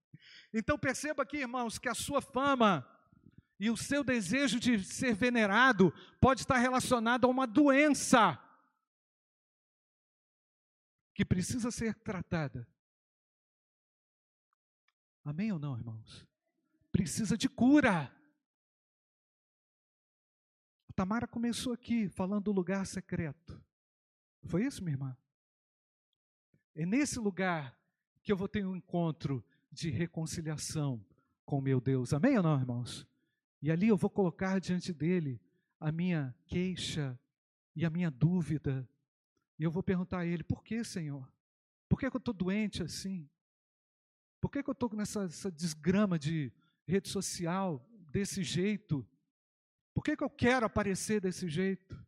então 0.53 0.79
perceba 0.79 1.23
aqui, 1.23 1.39
irmãos, 1.39 1.79
que 1.79 1.89
a 1.89 1.95
sua 1.95 2.21
fama 2.21 2.87
e 3.59 3.71
o 3.71 3.77
seu 3.77 4.05
desejo 4.05 4.61
de 4.61 4.85
ser 4.85 5.15
venerado 5.15 5.93
pode 6.21 6.43
estar 6.43 6.59
relacionado 6.59 7.25
a 7.25 7.29
uma 7.29 7.47
doença 7.47 8.39
que 11.15 11.25
precisa 11.25 11.71
ser 11.73 11.95
tratada. 11.95 12.69
Amém 15.25 15.51
ou 15.51 15.59
não, 15.59 15.77
irmãos? 15.77 16.25
Precisa 16.93 17.37
de 17.37 17.49
cura. 17.49 18.15
Tamara 20.99 21.29
começou 21.29 21.73
aqui 21.73 22.09
falando 22.09 22.47
do 22.47 22.51
lugar 22.51 22.85
secreto. 22.85 23.63
Foi 24.43 24.65
isso, 24.65 24.83
minha 24.83 24.95
irmã? 24.95 25.17
É 26.75 26.85
nesse 26.85 27.21
lugar 27.21 27.79
que 28.21 28.33
eu 28.33 28.37
vou 28.37 28.49
ter 28.49 28.67
um 28.67 28.75
encontro 28.75 29.45
de 29.71 29.91
reconciliação 29.91 31.01
com 31.45 31.61
meu 31.61 31.81
Deus. 31.81 32.13
Amém 32.13 32.37
ou 32.37 32.43
não, 32.43 32.59
irmãos? 32.59 33.07
E 33.63 33.71
ali 33.71 33.87
eu 33.87 33.97
vou 33.97 34.11
colocar 34.11 34.59
diante 34.59 34.93
dele 34.93 35.41
a 35.79 35.93
minha 35.93 36.35
queixa 36.47 37.17
e 37.77 37.87
a 37.87 37.91
minha 37.91 38.11
dúvida. 38.11 38.85
E 39.57 39.63
eu 39.63 39.71
vou 39.71 39.85
perguntar 39.85 40.19
a 40.19 40.27
ele: 40.27 40.43
por 40.43 40.65
que, 40.65 40.83
Senhor? 40.83 41.33
Por 41.89 42.01
que, 42.01 42.11
que 42.11 42.17
eu 42.17 42.19
estou 42.19 42.35
doente 42.35 42.83
assim? 42.83 43.31
Por 44.41 44.51
que, 44.51 44.65
que 44.65 44.69
eu 44.69 44.73
estou 44.73 44.93
nessa 44.95 45.29
desgrama 45.53 46.19
de 46.19 46.53
rede 46.89 47.09
social 47.09 47.89
desse 48.11 48.43
jeito? 48.43 49.07
Por 49.99 50.05
que, 50.05 50.17
que 50.17 50.23
eu 50.23 50.31
quero 50.31 50.65
aparecer 50.65 51.21
desse 51.21 51.49
jeito? 51.49 52.01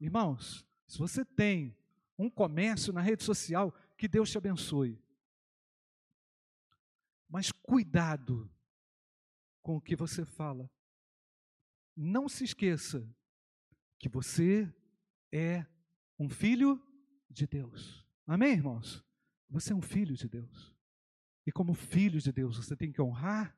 Irmãos, 0.00 0.66
se 0.86 0.96
você 0.96 1.26
tem 1.26 1.76
um 2.18 2.30
comércio 2.30 2.90
na 2.90 3.02
rede 3.02 3.22
social, 3.22 3.70
que 3.94 4.08
Deus 4.08 4.30
te 4.30 4.38
abençoe. 4.38 4.98
Mas 7.28 7.52
cuidado 7.52 8.50
com 9.60 9.76
o 9.76 9.80
que 9.80 9.94
você 9.94 10.24
fala. 10.24 10.70
Não 11.94 12.30
se 12.30 12.44
esqueça 12.44 13.06
que 13.98 14.08
você 14.08 14.74
é 15.30 15.66
um 16.18 16.30
filho 16.30 16.82
de 17.28 17.46
Deus. 17.46 18.08
Amém, 18.26 18.52
irmãos? 18.52 19.04
Você 19.50 19.74
é 19.74 19.76
um 19.76 19.82
filho 19.82 20.16
de 20.16 20.30
Deus. 20.30 20.74
E 21.46 21.52
como 21.52 21.74
filho 21.74 22.18
de 22.18 22.32
Deus, 22.32 22.56
você 22.56 22.74
tem 22.74 22.90
que 22.90 23.02
honrar 23.02 23.54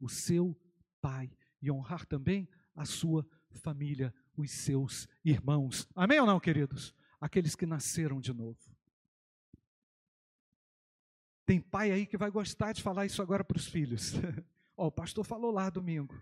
o 0.00 0.08
seu 0.08 0.56
pai 1.00 1.28
e 1.60 1.70
honrar 1.70 2.06
também 2.06 2.48
a 2.74 2.84
sua 2.84 3.26
família, 3.50 4.14
os 4.36 4.50
seus 4.50 5.08
irmãos. 5.24 5.88
Amém 5.94 6.20
ou 6.20 6.26
não, 6.26 6.38
queridos? 6.38 6.94
Aqueles 7.20 7.56
que 7.56 7.66
nasceram 7.66 8.20
de 8.20 8.32
novo. 8.32 8.58
Tem 11.44 11.60
pai 11.60 11.90
aí 11.90 12.06
que 12.06 12.16
vai 12.16 12.30
gostar 12.30 12.72
de 12.72 12.82
falar 12.82 13.06
isso 13.06 13.22
agora 13.22 13.42
para 13.42 13.56
os 13.56 13.66
filhos. 13.66 14.12
Oh, 14.80 14.86
o 14.86 14.92
pastor 14.92 15.24
falou 15.24 15.50
lá 15.50 15.68
domingo. 15.68 16.14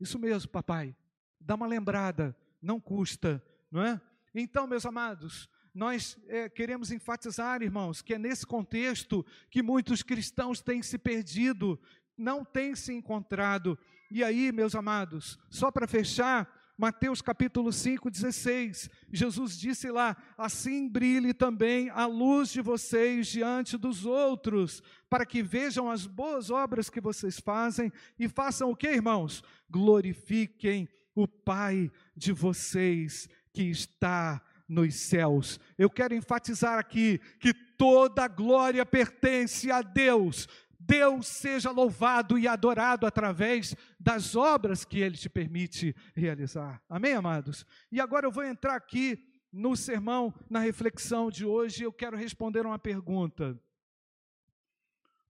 Isso 0.00 0.18
mesmo, 0.18 0.50
papai. 0.50 0.96
Dá 1.38 1.54
uma 1.54 1.66
lembrada, 1.66 2.34
não 2.62 2.80
custa, 2.80 3.44
não 3.70 3.82
é? 3.82 4.00
Então, 4.34 4.66
meus 4.66 4.86
amados, 4.86 5.50
nós 5.74 6.18
é, 6.26 6.48
queremos 6.48 6.90
enfatizar, 6.90 7.62
irmãos, 7.62 8.00
que 8.00 8.14
é 8.14 8.18
nesse 8.18 8.46
contexto 8.46 9.24
que 9.50 9.62
muitos 9.62 10.02
cristãos 10.02 10.62
têm 10.62 10.82
se 10.82 10.96
perdido, 10.96 11.78
não 12.16 12.44
têm 12.44 12.74
se 12.74 12.92
encontrado. 12.92 13.78
E 14.10 14.24
aí, 14.24 14.50
meus 14.50 14.74
amados, 14.74 15.38
só 15.48 15.70
para 15.70 15.86
fechar, 15.86 16.50
Mateus 16.76 17.20
capítulo 17.20 17.70
5, 17.70 18.10
16, 18.10 18.88
Jesus 19.12 19.58
disse 19.58 19.90
lá: 19.90 20.16
Assim 20.36 20.88
brilhe 20.88 21.34
também 21.34 21.90
a 21.90 22.06
luz 22.06 22.48
de 22.48 22.62
vocês 22.62 23.26
diante 23.26 23.76
dos 23.76 24.06
outros, 24.06 24.82
para 25.08 25.26
que 25.26 25.42
vejam 25.42 25.90
as 25.90 26.06
boas 26.06 26.50
obras 26.50 26.88
que 26.88 27.00
vocês 27.00 27.38
fazem 27.38 27.92
e 28.18 28.28
façam 28.28 28.70
o 28.70 28.76
que, 28.76 28.88
irmãos? 28.88 29.44
Glorifiquem 29.68 30.88
o 31.14 31.28
Pai 31.28 31.92
de 32.16 32.32
vocês 32.32 33.28
que 33.52 33.64
está 33.64 34.42
nos 34.66 34.94
céus. 34.94 35.60
Eu 35.76 35.90
quero 35.90 36.14
enfatizar 36.14 36.78
aqui 36.78 37.20
que 37.38 37.52
toda 37.52 38.26
glória 38.26 38.86
pertence 38.86 39.70
a 39.70 39.82
Deus. 39.82 40.48
Deus 40.90 41.28
seja 41.28 41.70
louvado 41.70 42.36
e 42.36 42.48
adorado 42.48 43.06
através 43.06 43.76
das 43.98 44.34
obras 44.34 44.84
que 44.84 44.98
Ele 44.98 45.16
te 45.16 45.28
permite 45.28 45.94
realizar. 46.16 46.82
Amém, 46.88 47.14
amados? 47.14 47.64
E 47.92 48.00
agora 48.00 48.26
eu 48.26 48.32
vou 48.32 48.42
entrar 48.42 48.74
aqui 48.74 49.24
no 49.52 49.76
sermão, 49.76 50.34
na 50.50 50.58
reflexão 50.58 51.30
de 51.30 51.46
hoje, 51.46 51.84
eu 51.84 51.92
quero 51.92 52.16
responder 52.16 52.66
uma 52.66 52.78
pergunta. 52.78 53.56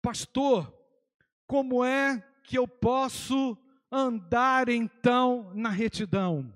Pastor, 0.03 0.71
como 1.47 1.83
é 1.83 2.23
que 2.45 2.59
eu 2.59 2.69
posso 2.69 3.57
andar 3.91 4.69
então 4.69 5.51
na 5.55 5.71
retidão? 5.71 6.55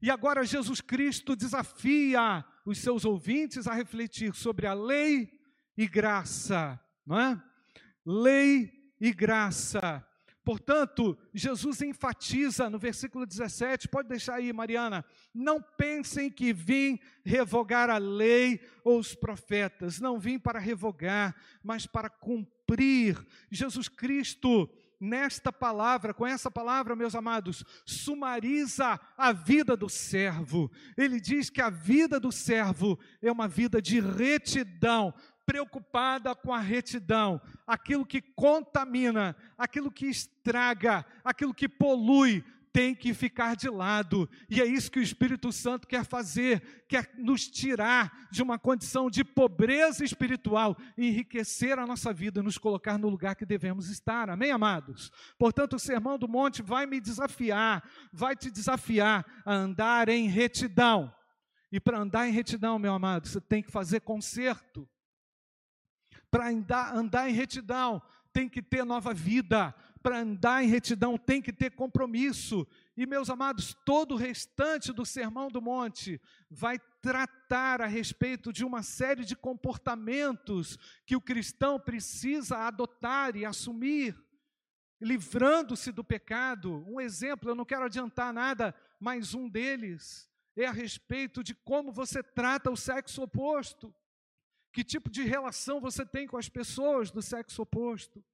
E 0.00 0.10
agora 0.10 0.46
Jesus 0.46 0.80
Cristo 0.80 1.36
desafia 1.36 2.42
os 2.64 2.78
seus 2.78 3.04
ouvintes 3.04 3.66
a 3.66 3.74
refletir 3.74 4.34
sobre 4.34 4.66
a 4.66 4.72
lei 4.72 5.38
e 5.76 5.86
graça, 5.86 6.80
não 7.04 7.20
é? 7.20 7.42
Lei 8.10 8.72
e 8.98 9.12
graça. 9.12 10.02
Portanto, 10.42 11.14
Jesus 11.34 11.82
enfatiza 11.82 12.70
no 12.70 12.78
versículo 12.78 13.26
17, 13.26 13.86
pode 13.86 14.08
deixar 14.08 14.36
aí, 14.36 14.50
Mariana, 14.50 15.04
não 15.34 15.60
pensem 15.60 16.30
que 16.30 16.54
vim 16.54 16.98
revogar 17.22 17.90
a 17.90 17.98
lei 17.98 18.58
ou 18.82 18.98
os 18.98 19.14
profetas, 19.14 20.00
não 20.00 20.18
vim 20.18 20.38
para 20.38 20.58
revogar, 20.58 21.36
mas 21.62 21.86
para 21.86 22.08
cumprir. 22.08 23.22
Jesus 23.50 23.90
Cristo 23.90 24.70
nesta 24.98 25.52
palavra, 25.52 26.14
com 26.14 26.26
essa 26.26 26.50
palavra, 26.50 26.96
meus 26.96 27.14
amados, 27.14 27.62
sumariza 27.84 28.98
a 29.18 29.32
vida 29.32 29.76
do 29.76 29.88
servo. 29.88 30.70
Ele 30.96 31.20
diz 31.20 31.50
que 31.50 31.60
a 31.60 31.70
vida 31.70 32.18
do 32.18 32.32
servo 32.32 32.98
é 33.20 33.30
uma 33.30 33.46
vida 33.46 33.80
de 33.80 34.00
retidão, 34.00 35.14
preocupada 35.48 36.34
com 36.34 36.52
a 36.52 36.60
retidão, 36.60 37.40
aquilo 37.66 38.04
que 38.04 38.20
contamina, 38.20 39.34
aquilo 39.56 39.90
que 39.90 40.04
estraga, 40.04 41.06
aquilo 41.24 41.54
que 41.54 41.66
polui, 41.66 42.44
tem 42.70 42.94
que 42.94 43.14
ficar 43.14 43.56
de 43.56 43.70
lado, 43.70 44.28
e 44.48 44.60
é 44.60 44.66
isso 44.66 44.90
que 44.90 44.98
o 44.98 45.02
Espírito 45.02 45.50
Santo 45.50 45.88
quer 45.88 46.04
fazer, 46.04 46.84
quer 46.86 47.10
nos 47.16 47.48
tirar 47.48 48.28
de 48.30 48.42
uma 48.42 48.58
condição 48.58 49.08
de 49.08 49.24
pobreza 49.24 50.04
espiritual, 50.04 50.76
enriquecer 50.96 51.78
a 51.78 51.86
nossa 51.86 52.12
vida, 52.12 52.42
nos 52.42 52.58
colocar 52.58 52.98
no 52.98 53.08
lugar 53.08 53.34
que 53.34 53.46
devemos 53.46 53.88
estar, 53.88 54.28
amém, 54.28 54.50
amados? 54.50 55.10
Portanto, 55.38 55.76
o 55.76 55.78
Sermão 55.78 56.18
do 56.18 56.28
Monte 56.28 56.60
vai 56.60 56.84
me 56.84 57.00
desafiar, 57.00 57.82
vai 58.12 58.36
te 58.36 58.50
desafiar 58.50 59.24
a 59.46 59.54
andar 59.54 60.10
em 60.10 60.28
retidão, 60.28 61.10
e 61.72 61.80
para 61.80 61.98
andar 61.98 62.28
em 62.28 62.32
retidão, 62.32 62.78
meu 62.78 62.92
amado, 62.92 63.26
você 63.26 63.40
tem 63.40 63.62
que 63.62 63.72
fazer 63.72 64.02
conserto, 64.02 64.86
para 66.30 66.48
andar, 66.48 66.94
andar 66.94 67.28
em 67.28 67.32
retidão, 67.32 68.02
tem 68.32 68.48
que 68.48 68.62
ter 68.62 68.84
nova 68.84 69.12
vida, 69.12 69.74
para 70.02 70.20
andar 70.20 70.62
em 70.62 70.68
retidão 70.68 71.18
tem 71.18 71.42
que 71.42 71.52
ter 71.52 71.72
compromisso. 71.72 72.66
E, 72.96 73.06
meus 73.06 73.28
amados, 73.28 73.76
todo 73.84 74.12
o 74.12 74.16
restante 74.16 74.92
do 74.92 75.04
Sermão 75.04 75.48
do 75.48 75.60
Monte 75.60 76.20
vai 76.50 76.78
tratar 77.00 77.82
a 77.82 77.86
respeito 77.86 78.52
de 78.52 78.64
uma 78.64 78.82
série 78.82 79.24
de 79.24 79.34
comportamentos 79.34 80.78
que 81.04 81.16
o 81.16 81.20
cristão 81.20 81.78
precisa 81.80 82.58
adotar 82.58 83.36
e 83.36 83.44
assumir, 83.44 84.16
livrando-se 85.00 85.90
do 85.90 86.04
pecado. 86.04 86.84
Um 86.86 87.00
exemplo, 87.00 87.50
eu 87.50 87.54
não 87.54 87.64
quero 87.64 87.84
adiantar 87.84 88.32
nada, 88.32 88.74
mas 89.00 89.34
um 89.34 89.48
deles 89.48 90.28
é 90.56 90.66
a 90.66 90.72
respeito 90.72 91.42
de 91.42 91.54
como 91.54 91.92
você 91.92 92.22
trata 92.22 92.70
o 92.70 92.76
sexo 92.76 93.22
oposto. 93.22 93.94
Que 94.78 94.84
tipo 94.84 95.10
de 95.10 95.24
relação 95.24 95.80
você 95.80 96.06
tem 96.06 96.24
com 96.24 96.36
as 96.36 96.48
pessoas 96.48 97.10
do 97.10 97.20
sexo 97.20 97.62
oposto? 97.62 98.24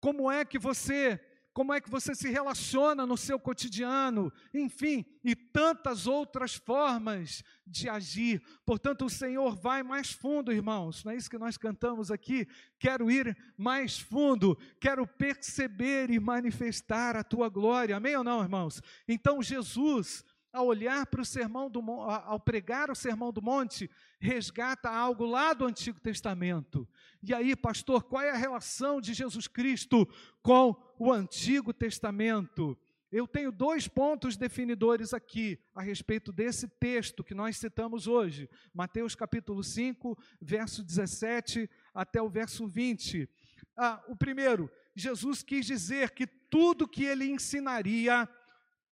como 0.00 0.30
é 0.32 0.42
que 0.42 0.58
você 0.58 1.20
como 1.52 1.74
é 1.74 1.80
que 1.80 1.90
você 1.90 2.14
se 2.14 2.30
relaciona 2.30 3.04
no 3.04 3.16
seu 3.16 3.36
cotidiano, 3.36 4.32
enfim, 4.54 5.04
e 5.24 5.34
tantas 5.34 6.06
outras 6.06 6.54
formas 6.54 7.42
de 7.66 7.88
agir. 7.88 8.40
Portanto, 8.64 9.04
o 9.04 9.10
Senhor 9.10 9.56
vai 9.56 9.82
mais 9.82 10.12
fundo, 10.12 10.52
irmãos, 10.52 11.02
não 11.02 11.10
é 11.10 11.16
isso 11.16 11.28
que 11.28 11.36
nós 11.36 11.56
cantamos 11.56 12.12
aqui? 12.12 12.46
Quero 12.78 13.10
ir 13.10 13.36
mais 13.56 13.98
fundo, 13.98 14.56
quero 14.80 15.04
perceber 15.04 16.12
e 16.12 16.20
manifestar 16.20 17.16
a 17.16 17.24
tua 17.24 17.48
glória, 17.48 17.96
amém 17.96 18.14
ou 18.14 18.22
não, 18.22 18.40
irmãos? 18.40 18.80
Então, 19.08 19.42
Jesus, 19.42 20.24
ao 20.58 20.66
olhar 20.66 21.06
para 21.06 21.20
o 21.20 21.24
sermão 21.24 21.70
do 21.70 21.80
ao 21.80 22.40
pregar 22.40 22.90
o 22.90 22.94
sermão 22.94 23.32
do 23.32 23.40
monte, 23.40 23.88
resgata 24.18 24.90
algo 24.90 25.24
lá 25.24 25.54
do 25.54 25.64
Antigo 25.64 26.00
Testamento. 26.00 26.86
E 27.22 27.32
aí, 27.32 27.54
pastor, 27.54 28.02
qual 28.02 28.22
é 28.22 28.30
a 28.30 28.36
relação 28.36 29.00
de 29.00 29.14
Jesus 29.14 29.46
Cristo 29.46 30.06
com 30.42 30.74
o 30.98 31.12
Antigo 31.12 31.72
Testamento? 31.72 32.76
Eu 33.10 33.26
tenho 33.26 33.52
dois 33.52 33.86
pontos 33.86 34.36
definidores 34.36 35.14
aqui 35.14 35.58
a 35.74 35.80
respeito 35.80 36.32
desse 36.32 36.66
texto 36.66 37.22
que 37.22 37.34
nós 37.34 37.56
citamos 37.56 38.08
hoje, 38.08 38.50
Mateus 38.74 39.14
capítulo 39.14 39.62
5, 39.62 40.18
verso 40.42 40.82
17 40.82 41.70
até 41.94 42.20
o 42.20 42.28
verso 42.28 42.66
20. 42.66 43.28
Ah, 43.76 44.02
o 44.08 44.16
primeiro, 44.16 44.68
Jesus 44.94 45.42
quis 45.44 45.64
dizer 45.64 46.10
que 46.10 46.26
tudo 46.26 46.88
que 46.88 47.04
ele 47.04 47.30
ensinaria 47.30 48.28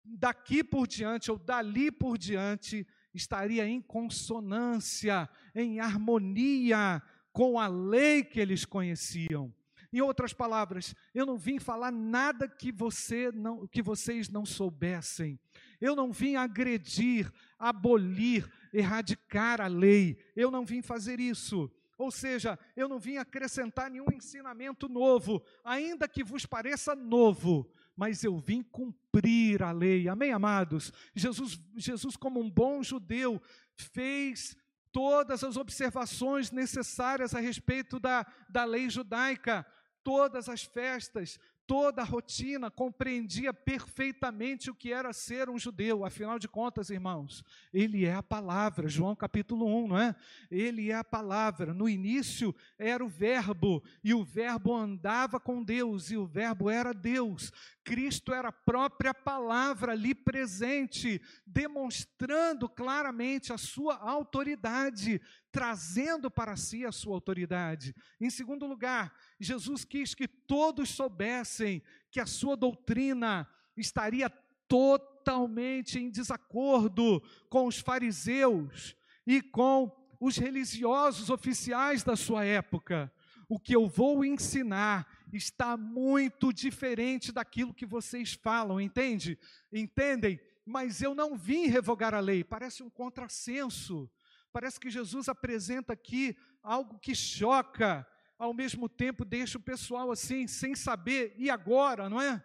daqui 0.07 0.63
por 0.63 0.87
diante 0.87 1.31
ou 1.31 1.39
dali 1.39 1.91
por 1.91 2.17
diante 2.17 2.87
estaria 3.13 3.67
em 3.67 3.81
consonância, 3.81 5.29
em 5.55 5.81
harmonia 5.81 7.03
com 7.33 7.59
a 7.59 7.67
lei 7.67 8.23
que 8.25 8.41
eles 8.41 8.65
conheciam. 8.65 9.53
Em 9.93 10.01
outras 10.01 10.33
palavras, 10.33 10.95
eu 11.15 11.25
não 11.25 11.39
vim 11.39 11.59
falar 11.59 11.91
nada 11.91 12.49
que, 12.49 12.71
você 12.71 13.31
não, 13.33 13.67
que 13.67 13.81
vocês 13.81 14.29
não 14.29 14.45
soubessem. 14.45 15.39
Eu 15.81 15.97
não 15.97 16.13
vim 16.13 16.37
agredir, 16.37 17.33
abolir, 17.59 18.51
erradicar 18.73 19.61
a 19.61 19.67
lei. 19.67 20.19
Eu 20.35 20.51
não 20.51 20.65
vim 20.65 20.83
fazer 20.83 21.21
isso. 21.21 21.71
Ou 21.99 22.11
seja, 22.11 22.59
eu 22.77 22.89
não 22.89 22.99
vim 22.99 23.17
acrescentar 23.17 23.91
nenhum 23.91 24.07
ensinamento 24.13 24.89
novo, 24.89 25.43
ainda 25.65 26.07
que 26.07 26.23
vos 26.23 26.45
pareça 26.45 26.95
novo, 26.95 27.71
mas 27.97 28.23
eu 28.23 28.37
vim 28.39 28.63
cumprir 28.63 29.63
a 29.63 29.73
lei. 29.73 30.09
Amém, 30.09 30.33
amados? 30.33 30.93
Jesus, 31.15 31.59
Jesus 31.75 32.17
como 32.17 32.39
um 32.41 32.51
bom 32.51 32.83
judeu, 32.83 33.41
fez 33.75 34.57
todas 34.93 35.43
as 35.43 35.57
observações 35.57 36.51
necessárias 36.51 37.35
a 37.35 37.41
respeito 37.41 37.99
da, 37.99 38.27
da 38.49 38.65
lei 38.65 38.89
judaica, 38.91 39.67
todas 40.05 40.49
as 40.49 40.63
festas, 40.63 41.39
toda 41.67 42.03
a 42.03 42.05
rotina, 42.05 42.71
compreendia 42.71 43.53
perfeitamente 43.53 44.71
o 44.71 44.75
que 44.75 44.93
era 44.93 45.13
ser 45.13 45.51
um 45.51 45.59
judeu. 45.59 46.05
Afinal 46.05 46.39
de 46.39 46.49
contas, 46.49 46.91
irmãos, 46.91 47.45
ele 47.73 48.05
é 48.05 48.15
a 48.15 48.23
palavra, 48.23 48.89
João 48.89 49.17
capítulo 49.17 49.67
1, 49.85 49.89
não 49.89 49.99
é? 49.99 50.15
Ele 50.51 50.91
é 50.91 50.95
a 50.95 51.05
palavra. 51.05 51.75
No 51.75 51.89
início 51.89 52.55
era 52.79 53.05
o 53.05 53.09
Verbo, 53.09 53.83
e 54.03 54.15
o 54.15 54.25
Verbo 54.25 54.75
andava 54.75 55.41
com 55.41 55.63
Deus, 55.63 56.11
e 56.11 56.17
o 56.17 56.27
Verbo 56.27 56.71
era 56.71 56.95
Deus. 56.95 57.53
Cristo 57.83 58.33
era 58.33 58.49
a 58.49 58.53
própria 58.53 59.15
palavra 59.15 59.93
ali 59.93 60.15
presente, 60.15 61.21
demonstrando 61.47 62.69
claramente 62.69 63.53
a 63.53 63.59
sua 63.59 63.97
autoridade, 63.97 65.21
trazendo 65.57 66.31
para 66.31 66.55
si 66.55 66.85
a 66.85 66.93
sua 66.93 67.15
autoridade. 67.15 67.95
Em 68.21 68.29
segundo 68.29 68.67
lugar, 68.67 69.11
Jesus 69.41 69.87
quis 69.87 70.15
que 70.15 70.29
todos 70.29 70.91
soubessem 70.91 71.83
que 72.11 72.21
a 72.21 72.27
sua 72.27 72.55
doutrina 72.55 73.49
estaria 73.75 74.29
totalmente 74.69 75.99
em 75.99 76.11
desacordo 76.11 77.23
com 77.49 77.67
os 77.67 77.79
fariseus 77.79 78.95
e 79.27 79.41
com 79.41 79.91
os 80.21 80.37
religiosos 80.37 81.31
oficiais 81.31 82.05
da 82.05 82.17
sua 82.17 82.45
época. 82.45 83.11
O 83.49 83.59
que 83.59 83.75
eu 83.75 83.89
vou 83.89 84.27
ensinar 84.27 85.11
está 85.33 85.75
muito 85.75 86.53
diferente 86.53 87.33
daquilo 87.33 87.73
que 87.73 87.87
vocês 87.87 88.35
falam, 88.35 88.79
entende? 88.79 89.39
Entendem? 89.73 90.39
Mas 90.67 91.01
eu 91.01 91.15
não 91.15 91.35
vim 91.35 91.67
revogar 91.67 92.13
a 92.13 92.21
lei, 92.21 92.45
parece 92.45 92.83
um 92.83 92.91
contrassenso. 92.91 94.11
Parece 94.57 94.81
que 94.81 94.89
Jesus 94.89 95.29
apresenta 95.29 95.93
aqui 95.93 96.35
algo 96.63 96.99
que 96.99 97.15
choca, 97.15 98.07
ao 98.39 98.55
mesmo 98.55 98.89
tempo 98.89 99.23
deixa 99.23 99.59
o 99.59 99.61
pessoal 99.61 100.11
assim, 100.11 100.47
sem 100.47 100.75
saber, 100.75 101.35
e 101.37 101.51
agora, 101.51 102.09
não 102.09 102.19
é? 102.19 102.43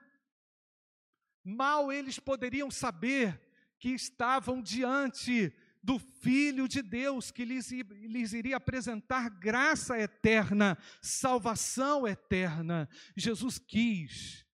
Mal 1.42 1.90
eles 1.90 2.20
poderiam 2.20 2.70
saber 2.70 3.40
que 3.80 3.92
estavam 3.92 4.62
diante 4.62 5.56
do 5.82 5.98
Filho 5.98 6.68
de 6.68 6.82
Deus, 6.82 7.32
que 7.32 7.46
lhes, 7.46 7.72
lhes 7.72 8.34
iria 8.34 8.58
apresentar 8.58 9.30
graça 9.30 9.98
eterna, 9.98 10.78
salvação 11.02 12.06
eterna. 12.06 12.90
Jesus 13.16 13.58
quis 13.58 14.46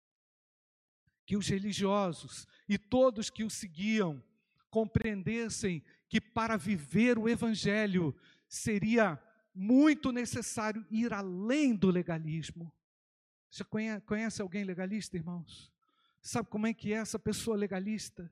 que 1.26 1.36
os 1.36 1.48
religiosos 1.48 2.46
e 2.70 2.78
todos 2.78 3.32
que 3.32 3.44
o 3.44 3.50
seguiam 3.50 4.24
compreendessem 4.70 5.84
que 6.10 6.22
para 6.22 6.58
viver 6.58 7.18
o 7.18 7.28
Evangelho 7.28 8.16
seria 8.48 9.22
muito 9.54 10.12
necessário 10.12 10.86
ir 10.90 11.14
além 11.14 11.76
do 11.76 11.90
legalismo. 11.90 12.72
Você 13.50 13.64
conhece, 14.06 14.42
alguém 14.42 14.64
legalista, 14.64 15.18
irmãos? 15.18 15.72
Sabe 16.22 16.50
como 16.50 16.68
é 16.68 16.74
que 16.74 16.94
é 16.94 16.98
essa 16.98 17.18
pessoa 17.18 17.58
legalista? 17.58 18.32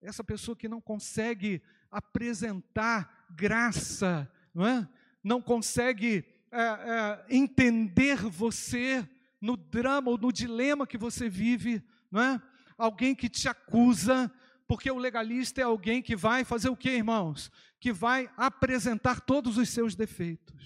Essa 0.00 0.24
pessoa 0.24 0.56
que 0.56 0.68
não 0.68 0.80
consegue 0.80 1.62
apresentar 1.90 3.26
graça, 3.30 4.30
não 4.54 4.66
é? 4.66 4.88
Não 5.22 5.42
consegue 5.42 6.24
é, 6.50 6.60
é, 6.60 7.26
entender 7.28 8.16
você 8.16 9.06
no 9.40 9.56
drama 9.56 10.10
ou 10.10 10.18
no 10.18 10.32
dilema 10.32 10.86
que 10.86 10.96
você 10.96 11.28
vive, 11.28 11.82
não 12.10 12.22
é? 12.22 12.42
Alguém 12.78 13.14
que 13.14 13.28
te 13.28 13.48
acusa, 13.48 14.32
porque 14.66 14.90
o 14.90 14.98
legalista 14.98 15.60
é 15.60 15.64
alguém 15.64 16.02
que 16.02 16.16
vai 16.16 16.44
fazer 16.44 16.68
o 16.68 16.76
que, 16.76 16.90
irmãos? 16.90 17.50
Que 17.78 17.92
vai 17.92 18.28
apresentar 18.36 19.20
todos 19.20 19.58
os 19.58 19.68
seus 19.68 19.94
defeitos. 19.94 20.56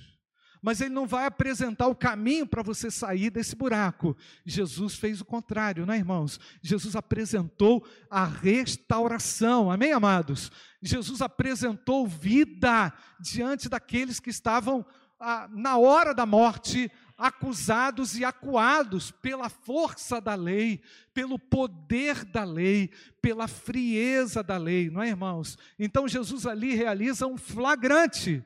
Mas 0.63 0.81
ele 0.81 0.91
não 0.91 1.07
vai 1.07 1.25
apresentar 1.25 1.87
o 1.87 1.95
caminho 1.95 2.47
para 2.47 2.63
você 2.63 2.91
sair 2.91 3.31
desse 3.31 3.57
buraco. 3.57 4.17
Jesus 4.45 4.95
fez 4.97 5.21
o 5.21 5.25
contrário, 5.25 5.87
não 5.87 5.95
é, 5.95 5.99
irmãos? 5.99 6.39
Jesus 6.63 6.95
apresentou 6.95 7.87
a 8.11 8.25
restauração, 8.25 9.71
amém, 9.71 9.93
amados? 9.93 10.53
Jesus 10.83 11.23
apresentou 11.23 12.07
vida 12.07 12.93
diante 13.19 13.69
daqueles 13.69 14.21
que 14.21 14.31
estavam 14.31 14.85
ah, 15.19 15.49
na 15.51 15.77
hora 15.77 16.15
da 16.15 16.25
morte, 16.25 16.91
acusados 17.21 18.17
e 18.19 18.25
acuados 18.25 19.11
pela 19.11 19.51
força 19.51 20.21
da 20.21 20.35
lei, 20.35 20.81
pelo 21.13 21.39
poder 21.39 22.25
da 22.25 22.45
lei, 22.45 22.91
pela 23.21 23.47
frieza 23.47 24.43
da 24.43 24.57
lei, 24.57 24.89
não 24.89 25.03
é, 25.03 25.09
irmãos? 25.09 25.59
Então 25.79 26.09
Jesus 26.09 26.47
ali 26.47 26.75
realiza 26.75 27.27
um 27.27 27.37
flagrante, 27.37 28.43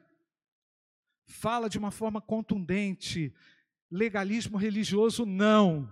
fala 1.25 1.71
de 1.71 1.79
uma 1.79 1.93
forma 1.93 2.21
contundente: 2.21 3.33
legalismo 3.91 4.59
religioso 4.59 5.25
não. 5.25 5.89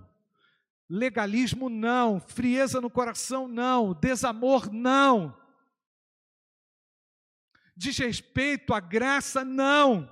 Legalismo 0.88 1.70
não, 1.70 2.20
frieza 2.20 2.78
no 2.78 2.90
coração 2.90 3.48
não, 3.48 3.94
desamor 3.94 4.70
não, 4.70 5.34
desrespeito 7.74 8.74
à 8.74 8.80
graça 8.80 9.42
não. 9.42 10.06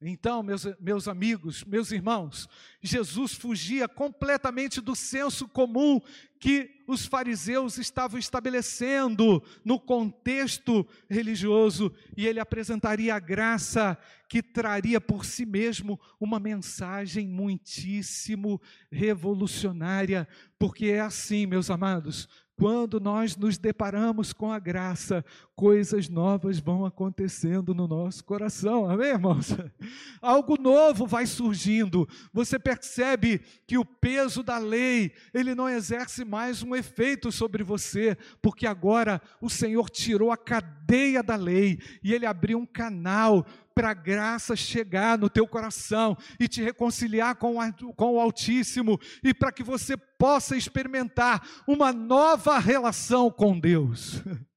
Então, 0.00 0.42
meus, 0.42 0.66
meus 0.78 1.08
amigos, 1.08 1.64
meus 1.64 1.90
irmãos, 1.90 2.46
Jesus 2.82 3.32
fugia 3.32 3.88
completamente 3.88 4.78
do 4.78 4.94
senso 4.94 5.48
comum 5.48 6.02
que 6.38 6.82
os 6.86 7.06
fariseus 7.06 7.78
estavam 7.78 8.18
estabelecendo 8.18 9.42
no 9.64 9.80
contexto 9.80 10.86
religioso, 11.08 11.94
e 12.14 12.26
ele 12.26 12.38
apresentaria 12.38 13.14
a 13.14 13.18
graça 13.18 13.96
que 14.28 14.42
traria 14.42 15.00
por 15.00 15.24
si 15.24 15.46
mesmo 15.46 15.98
uma 16.20 16.38
mensagem 16.38 17.26
muitíssimo 17.26 18.60
revolucionária, 18.92 20.28
porque 20.58 20.86
é 20.86 21.00
assim, 21.00 21.46
meus 21.46 21.70
amados, 21.70 22.28
quando 22.56 22.98
nós 22.98 23.36
nos 23.36 23.58
deparamos 23.58 24.32
com 24.32 24.50
a 24.50 24.58
graça, 24.58 25.22
coisas 25.54 26.08
novas 26.08 26.58
vão 26.58 26.86
acontecendo 26.86 27.74
no 27.74 27.86
nosso 27.86 28.24
coração, 28.24 28.88
amém, 28.88 29.08
irmãos? 29.08 29.48
Algo 30.22 30.60
novo 30.60 31.06
vai 31.06 31.26
surgindo. 31.26 32.08
Você 32.32 32.58
percebe 32.58 33.42
que 33.66 33.76
o 33.76 33.84
peso 33.84 34.42
da 34.42 34.56
lei, 34.56 35.12
ele 35.34 35.54
não 35.54 35.68
exerce 35.68 36.24
mais 36.24 36.62
um 36.62 36.74
efeito 36.74 37.30
sobre 37.30 37.62
você, 37.62 38.16
porque 38.40 38.66
agora 38.66 39.20
o 39.40 39.50
Senhor 39.50 39.90
tirou 39.90 40.32
a 40.32 40.36
cadeia 40.36 41.22
da 41.22 41.36
lei 41.36 41.78
e 42.02 42.14
ele 42.14 42.24
abriu 42.24 42.58
um 42.58 42.66
canal 42.66 43.44
para 43.76 43.90
a 43.90 43.94
graça 43.94 44.56
chegar 44.56 45.18
no 45.18 45.28
teu 45.28 45.46
coração 45.46 46.16
e 46.40 46.48
te 46.48 46.62
reconciliar 46.62 47.36
com 47.36 47.56
com 47.94 48.14
o 48.14 48.20
Altíssimo 48.20 48.98
e 49.22 49.34
para 49.34 49.52
que 49.52 49.62
você 49.62 49.98
possa 49.98 50.56
experimentar 50.56 51.46
uma 51.68 51.92
nova 51.92 52.58
relação 52.58 53.30
com 53.30 53.60
Deus. 53.60 54.22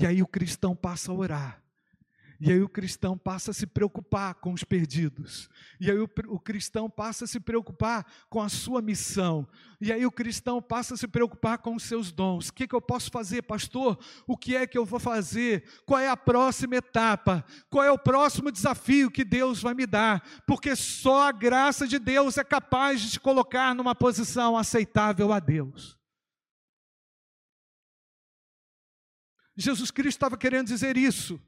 E 0.00 0.06
aí 0.06 0.22
o 0.22 0.28
cristão 0.28 0.76
passa 0.76 1.10
a 1.10 1.14
orar. 1.16 1.67
E 2.40 2.52
aí 2.52 2.62
o 2.62 2.68
cristão 2.68 3.18
passa 3.18 3.50
a 3.50 3.54
se 3.54 3.66
preocupar 3.66 4.34
com 4.34 4.52
os 4.52 4.62
perdidos. 4.62 5.50
E 5.80 5.90
aí 5.90 5.98
o, 5.98 6.08
o, 6.28 6.38
cristão 6.38 6.88
passa 6.88 7.24
a 7.24 7.28
se 7.28 7.40
preocupar 7.40 8.06
com 8.30 8.40
a 8.40 8.48
sua 8.48 8.80
missão. 8.80 9.46
E 9.80 9.92
aí 9.92 10.06
o 10.06 10.12
cristão 10.12 10.62
passa 10.62 10.94
a 10.94 10.96
se 10.96 11.08
preocupar 11.08 11.58
com 11.58 11.74
os 11.74 11.82
seus 11.82 12.12
dons. 12.12 12.48
O 12.48 12.52
que, 12.52 12.68
que 12.68 12.74
eu 12.76 12.80
posso 12.80 13.10
fazer, 13.10 13.42
pastor? 13.42 13.98
O 14.24 14.36
que 14.36 14.54
é 14.54 14.68
que 14.68 14.78
eu 14.78 14.84
vou 14.84 15.00
fazer? 15.00 15.64
Qual 15.84 15.98
é 15.98 16.08
a 16.08 16.16
próxima 16.16 16.76
etapa? 16.76 17.44
Qual 17.68 17.84
é 17.84 17.90
o 17.90 17.98
próximo 17.98 18.52
desafio 18.52 19.10
que 19.10 19.24
Deus 19.24 19.60
vai 19.60 19.74
me 19.74 19.84
dar? 19.84 20.22
Porque 20.46 20.76
só 20.76 21.28
a 21.28 21.32
graça 21.32 21.88
de 21.88 21.98
Deus 21.98 22.38
é 22.38 22.44
capaz 22.44 23.00
de 23.00 23.10
te 23.10 23.20
colocar 23.20 23.74
numa 23.74 23.96
posição 23.96 24.56
aceitável 24.56 25.32
a 25.32 25.40
Deus. 25.40 25.98
Jesus 29.56 29.90
Cristo 29.90 30.18
estava 30.18 30.36
querendo 30.36 30.68
dizer 30.68 30.96
isso. 30.96 31.40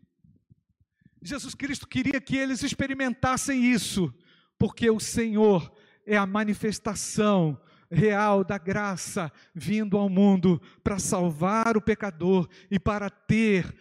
Jesus 1.22 1.54
Cristo 1.54 1.87
queria 1.87 2.20
que 2.20 2.37
eles 2.37 2.62
experimentassem 2.62 3.64
isso, 3.64 4.12
porque 4.59 4.90
o 4.90 5.00
Senhor 5.00 5.72
é 6.06 6.16
a 6.16 6.26
manifestação 6.26 7.61
real 7.90 8.44
da 8.44 8.56
graça 8.56 9.33
vindo 9.54 9.98
ao 9.98 10.09
mundo 10.09 10.62
para 10.83 10.98
salvar 10.98 11.76
o 11.76 11.83
pecador 11.83 12.48
e 12.70 12.78
para 12.78 13.11
ter 13.11 13.74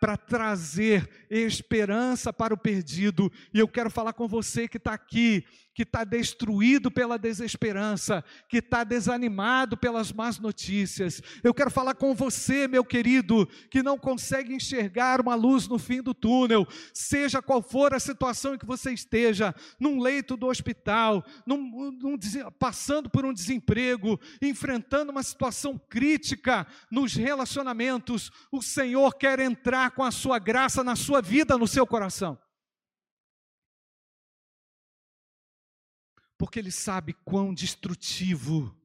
para 0.00 0.16
trazer 0.16 1.08
esperança 1.28 2.32
para 2.32 2.54
o 2.54 2.58
perdido. 2.58 3.32
E 3.52 3.58
eu 3.58 3.66
quero 3.66 3.90
falar 3.90 4.12
com 4.12 4.28
você 4.28 4.68
que 4.68 4.76
está 4.76 4.92
aqui, 4.92 5.44
que 5.74 5.82
está 5.82 6.04
destruído 6.04 6.90
pela 6.90 7.18
desesperança, 7.18 8.24
que 8.48 8.58
está 8.58 8.84
desanimado 8.84 9.76
pelas 9.76 10.12
más 10.12 10.38
notícias. 10.38 11.20
Eu 11.42 11.52
quero 11.52 11.70
falar 11.70 11.94
com 11.94 12.14
você, 12.14 12.68
meu 12.68 12.84
querido, 12.84 13.46
que 13.68 13.82
não 13.82 13.98
consegue 13.98 14.54
enxergar 14.54 15.20
uma 15.20 15.34
luz 15.34 15.66
no 15.66 15.78
fim 15.78 16.00
do 16.00 16.14
túnel, 16.14 16.66
seja 16.92 17.42
qual 17.42 17.60
for 17.60 17.92
a 17.92 17.98
situação 17.98 18.54
em 18.54 18.58
que 18.58 18.64
você 18.66 18.92
esteja, 18.92 19.54
num 19.78 20.00
leito 20.00 20.36
do 20.36 20.46
hospital, 20.46 21.24
num, 21.44 21.90
num, 21.90 22.18
passando 22.58 23.10
por 23.10 23.24
um 23.24 23.32
desemprego, 23.32 24.20
enfrentando 24.40 25.10
uma 25.10 25.22
situação 25.22 25.80
crítica 25.88 26.66
nos 26.90 27.14
relacionamentos, 27.14 28.30
o 28.52 28.62
Senhor 28.62 29.14
quer 29.16 29.40
entrar 29.40 29.90
com 29.90 30.04
a 30.04 30.12
sua 30.12 30.38
graça 30.38 30.84
na 30.84 30.94
sua 30.94 31.20
vida, 31.20 31.58
no 31.58 31.66
seu 31.66 31.84
coração. 31.84 32.38
Porque 36.36 36.58
Ele 36.58 36.70
sabe 36.70 37.14
quão 37.24 37.54
destrutivo 37.54 38.76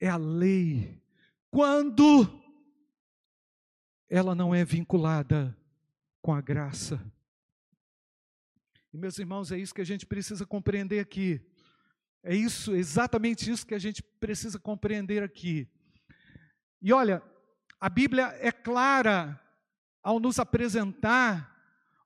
é 0.00 0.08
a 0.08 0.16
lei 0.16 1.02
quando 1.50 2.28
ela 4.08 4.34
não 4.34 4.54
é 4.54 4.64
vinculada 4.64 5.56
com 6.20 6.34
a 6.34 6.40
graça. 6.40 7.00
E 8.92 8.98
meus 8.98 9.18
irmãos, 9.18 9.52
é 9.52 9.58
isso 9.58 9.74
que 9.74 9.80
a 9.80 9.86
gente 9.86 10.06
precisa 10.06 10.46
compreender 10.46 11.00
aqui. 11.00 11.40
É 12.22 12.34
isso, 12.34 12.74
exatamente 12.74 13.50
isso 13.50 13.66
que 13.66 13.74
a 13.74 13.78
gente 13.78 14.02
precisa 14.02 14.58
compreender 14.58 15.22
aqui. 15.22 15.68
E 16.82 16.92
olha, 16.92 17.22
a 17.80 17.88
Bíblia 17.88 18.36
é 18.40 18.50
clara 18.50 19.40
ao 20.02 20.18
nos 20.18 20.38
apresentar 20.38 21.55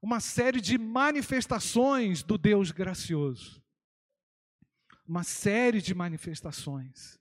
uma 0.02 0.20
série 0.20 0.60
de 0.60 0.78
manifestações 0.78 2.22
do 2.22 2.38
Deus 2.38 2.70
gracioso. 2.70 3.62
Uma 5.06 5.22
série 5.22 5.82
de 5.82 5.94
manifestações. 5.94 7.18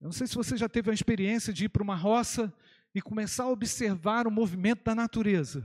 Eu 0.00 0.06
não 0.06 0.12
sei 0.12 0.26
se 0.26 0.34
você 0.34 0.56
já 0.56 0.68
teve 0.68 0.90
a 0.90 0.94
experiência 0.94 1.52
de 1.52 1.64
ir 1.64 1.68
para 1.68 1.82
uma 1.82 1.96
roça 1.96 2.52
e 2.94 3.00
começar 3.00 3.44
a 3.44 3.48
observar 3.48 4.26
o 4.26 4.30
movimento 4.30 4.84
da 4.84 4.94
natureza. 4.94 5.64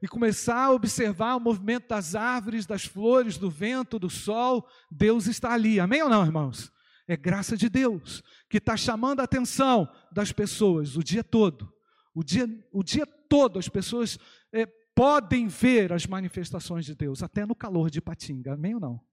E 0.00 0.08
começar 0.08 0.64
a 0.64 0.70
observar 0.70 1.34
o 1.34 1.40
movimento 1.40 1.88
das 1.88 2.14
árvores, 2.14 2.64
das 2.64 2.84
flores, 2.84 3.36
do 3.36 3.50
vento, 3.50 3.98
do 3.98 4.08
sol. 4.08 4.66
Deus 4.90 5.26
está 5.26 5.52
ali. 5.52 5.80
Amém 5.80 6.02
ou 6.02 6.08
não, 6.08 6.24
irmãos? 6.24 6.72
É 7.06 7.16
graça 7.16 7.56
de 7.56 7.68
Deus 7.68 8.22
que 8.48 8.58
está 8.58 8.76
chamando 8.76 9.20
a 9.20 9.24
atenção 9.24 9.90
das 10.12 10.30
pessoas 10.32 10.96
o 10.96 11.02
dia 11.02 11.24
todo. 11.24 11.70
O 12.14 12.22
dia, 12.22 12.48
o 12.72 12.82
dia 12.82 13.04
todo 13.04 13.58
as 13.58 13.68
pessoas 13.68 14.18
é, 14.52 14.66
podem 14.94 15.48
ver 15.48 15.92
as 15.92 16.06
manifestações 16.06 16.84
de 16.84 16.94
Deus, 16.94 17.22
até 17.22 17.46
no 17.46 17.54
calor 17.54 17.90
de 17.90 18.00
Patinga. 18.00 18.54
Amém 18.54 18.74
ou 18.74 18.80
não? 18.80 19.06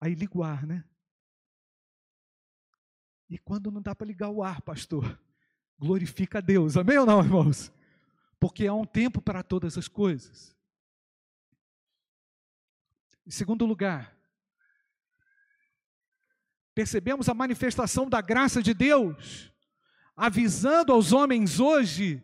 Aí 0.00 0.14
liga 0.14 0.36
o 0.36 0.42
ar, 0.42 0.66
né? 0.66 0.84
E 3.28 3.38
quando 3.38 3.70
não 3.70 3.82
dá 3.82 3.94
para 3.94 4.06
ligar 4.06 4.30
o 4.30 4.42
ar, 4.42 4.60
pastor, 4.62 5.20
glorifica 5.78 6.38
a 6.38 6.40
Deus. 6.40 6.76
Amém 6.76 6.98
ou 6.98 7.06
não, 7.06 7.20
irmãos? 7.20 7.72
Porque 8.38 8.66
há 8.66 8.74
um 8.74 8.84
tempo 8.84 9.20
para 9.20 9.42
todas 9.42 9.76
as 9.76 9.88
coisas. 9.88 10.56
Em 13.26 13.30
segundo 13.30 13.66
lugar, 13.66 14.16
percebemos 16.72 17.28
a 17.28 17.34
manifestação 17.34 18.08
da 18.08 18.20
graça 18.20 18.62
de 18.62 18.72
Deus, 18.72 19.52
avisando 20.16 20.92
aos 20.92 21.12
homens 21.12 21.60
hoje 21.60 22.22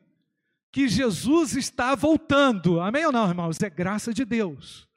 que 0.71 0.89
Jesus 0.89 1.55
está 1.55 1.95
voltando. 1.95 2.81
Amém 2.81 3.05
ou 3.05 3.13
não, 3.13 3.29
irmãos? 3.29 3.61
É 3.61 3.69
graça 3.69 4.15
de 4.15 4.25
Deus. 4.25 4.89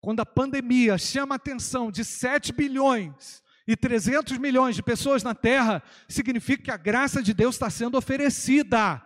Quando 0.00 0.20
a 0.20 0.26
pandemia 0.26 0.96
chama 0.96 1.34
a 1.34 1.36
atenção 1.36 1.90
de 1.90 2.04
7 2.04 2.52
bilhões 2.52 3.42
e 3.68 3.76
300 3.76 4.38
milhões 4.38 4.74
de 4.74 4.82
pessoas 4.82 5.22
na 5.22 5.34
terra, 5.34 5.82
significa 6.08 6.62
que 6.64 6.70
a 6.70 6.76
graça 6.76 7.22
de 7.22 7.32
Deus 7.34 7.54
está 7.54 7.68
sendo 7.70 7.98
oferecida. 7.98 9.00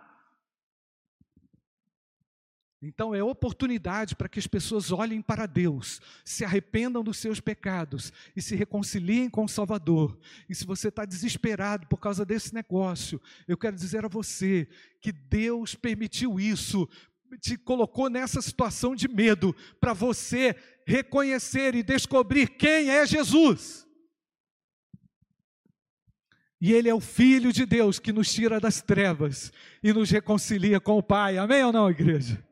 Então 2.81 3.15
é 3.15 3.23
oportunidade 3.23 4.15
para 4.15 4.29
que 4.29 4.37
as 4.37 4.45
pessoas 4.45 4.91
olhem 4.91 5.19
para 5.19 5.47
Deus, 5.47 5.99
se 6.23 6.45
arrependam 6.45 7.03
dos 7.03 7.17
seus 7.17 7.39
pecados 7.39 8.13
e 8.35 8.41
se 8.41 8.55
reconciliem 8.55 9.29
com 9.29 9.45
o 9.45 9.49
Salvador. 9.49 10.17
E 10.47 10.53
se 10.53 10.63
você 10.63 10.89
está 10.89 11.03
desesperado 11.03 11.87
por 11.87 11.97
causa 11.97 12.23
desse 12.23 12.53
negócio, 12.53 13.19
eu 13.47 13.57
quero 13.57 13.75
dizer 13.75 14.05
a 14.05 14.09
você 14.09 14.67
que 15.01 15.11
Deus 15.11 15.73
permitiu 15.73 16.39
isso, 16.39 16.87
te 17.41 17.57
colocou 17.57 18.11
nessa 18.11 18.41
situação 18.43 18.95
de 18.95 19.07
medo, 19.07 19.55
para 19.79 19.93
você 19.93 20.55
reconhecer 20.85 21.73
e 21.73 21.81
descobrir 21.81 22.47
quem 22.47 22.91
é 22.91 23.05
Jesus. 23.07 23.87
E 26.61 26.73
Ele 26.73 26.89
é 26.89 26.93
o 26.93 27.01
Filho 27.01 27.51
de 27.51 27.65
Deus 27.65 27.99
que 27.99 28.13
nos 28.13 28.31
tira 28.31 28.59
das 28.59 28.81
trevas 28.81 29.51
e 29.83 29.91
nos 29.91 30.11
reconcilia 30.11 30.79
com 30.79 30.97
o 30.97 31.03
Pai. 31.03 31.37
Amém 31.37 31.63
ou 31.63 31.73
não, 31.73 31.89
igreja? 31.89 32.46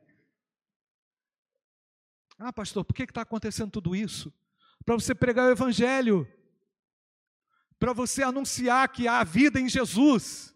Ah, 2.38 2.52
pastor, 2.52 2.84
por 2.84 2.94
que 2.94 3.04
está 3.04 3.22
acontecendo 3.22 3.72
tudo 3.72 3.96
isso? 3.96 4.34
Para 4.84 4.96
você 4.96 5.16
pregar 5.16 5.48
o 5.48 5.52
Evangelho, 5.52 6.28
para 7.80 7.94
você 7.94 8.24
anunciar 8.24 8.90
que 8.90 9.08
há 9.08 9.24
vida 9.24 9.60
em 9.60 9.70
Jesus, 9.70 10.54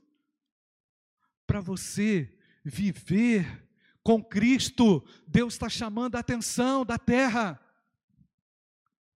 para 1.48 1.62
você 1.62 2.38
viver 2.64 3.68
com 4.04 4.24
Cristo, 4.24 5.06
Deus 5.28 5.54
está 5.54 5.70
chamando 5.70 6.16
a 6.16 6.20
atenção 6.20 6.86
da 6.86 6.98
terra. 6.98 7.60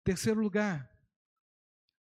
Terceiro 0.04 0.42
lugar, 0.42 0.90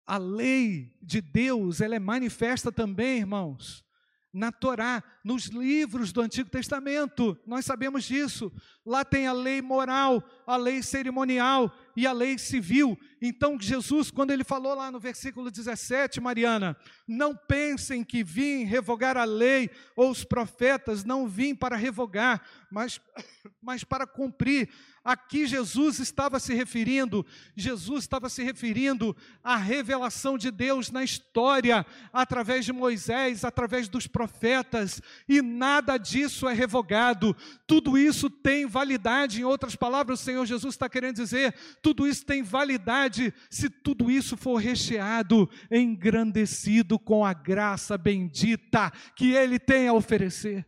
a 0.06 0.18
lei 0.18 0.98
de 1.02 1.22
Deus, 1.22 1.82
ela 1.82 1.96
é 1.96 2.00
manifesta 2.00 2.72
também, 2.72 3.20
irmãos, 3.20 3.86
na 4.32 4.52
Torá, 4.52 5.04
nos 5.24 5.46
livros 5.46 6.12
do 6.12 6.22
Antigo 6.22 6.50
Testamento, 6.50 7.38
nós 7.46 7.66
sabemos 7.66 8.04
disso. 8.04 8.52
Lá 8.86 9.04
tem 9.04 9.28
a 9.28 9.34
lei 9.34 9.62
moral, 9.62 10.24
a 10.46 10.56
lei 10.56 10.84
cerimonial 10.84 11.76
e 11.96 12.06
a 12.06 12.12
lei 12.12 12.38
civil. 12.38 12.98
Então, 13.22 13.60
Jesus, 13.60 14.12
quando 14.12 14.32
ele 14.32 14.44
falou 14.44 14.76
lá 14.76 14.92
no 14.92 15.00
versículo 15.00 15.50
17, 15.50 16.22
Mariana, 16.22 16.78
não 17.08 17.36
pensem 17.36 18.04
que 18.04 18.24
vim 18.24 18.64
revogar 18.64 19.18
a 19.18 19.26
lei 19.26 19.70
ou 19.96 20.12
os 20.12 20.24
profetas, 20.24 21.04
não 21.04 21.28
vim 21.28 21.56
para 21.56 21.76
revogar, 21.76 22.42
mas, 22.72 23.02
mas 23.62 23.84
para 23.84 24.06
cumprir. 24.06 24.70
Aqui 25.04 25.48
Jesus 25.48 26.00
estava 26.00 26.40
se 26.40 26.54
referindo, 26.54 27.26
Jesus 27.56 28.04
estava 28.04 28.30
se 28.30 28.44
referindo 28.44 29.16
à 29.44 29.56
revelação 29.56 30.38
de 30.38 30.52
Deus 30.52 30.92
na 30.92 31.04
história, 31.04 31.86
através 32.12 32.66
de 32.66 32.74
Moisés, 32.74 33.46
através 33.46 33.88
dos 33.88 34.08
profetas, 34.08 35.02
e 35.28 35.42
nada 35.42 35.98
disso 35.98 36.48
é 36.48 36.54
revogado, 36.54 37.36
tudo 37.66 37.98
isso 37.98 38.30
tem 38.30 38.66
validade, 38.66 39.42
em 39.42 39.46
outras 39.46 39.76
palavras, 39.76 40.20
o 40.20 40.24
Senhor 40.24 40.46
Jesus 40.46 40.76
está 40.76 40.90
querendo 40.90 41.16
dizer, 41.16 41.56
tudo 41.82 42.08
isso 42.08 42.26
tem 42.26 42.44
validade 42.44 43.34
se 43.50 43.70
tudo 43.70 44.12
isso 44.12 44.36
for 44.36 44.58
recheado, 44.58 45.50
engrandecido 45.72 47.00
com 47.00 47.26
a 47.26 47.34
graça 47.34 47.98
bendita 47.98 48.92
que 49.16 49.32
Ele 49.32 49.58
tem 49.58 49.88
a 49.88 49.94
oferecer. 49.94 50.66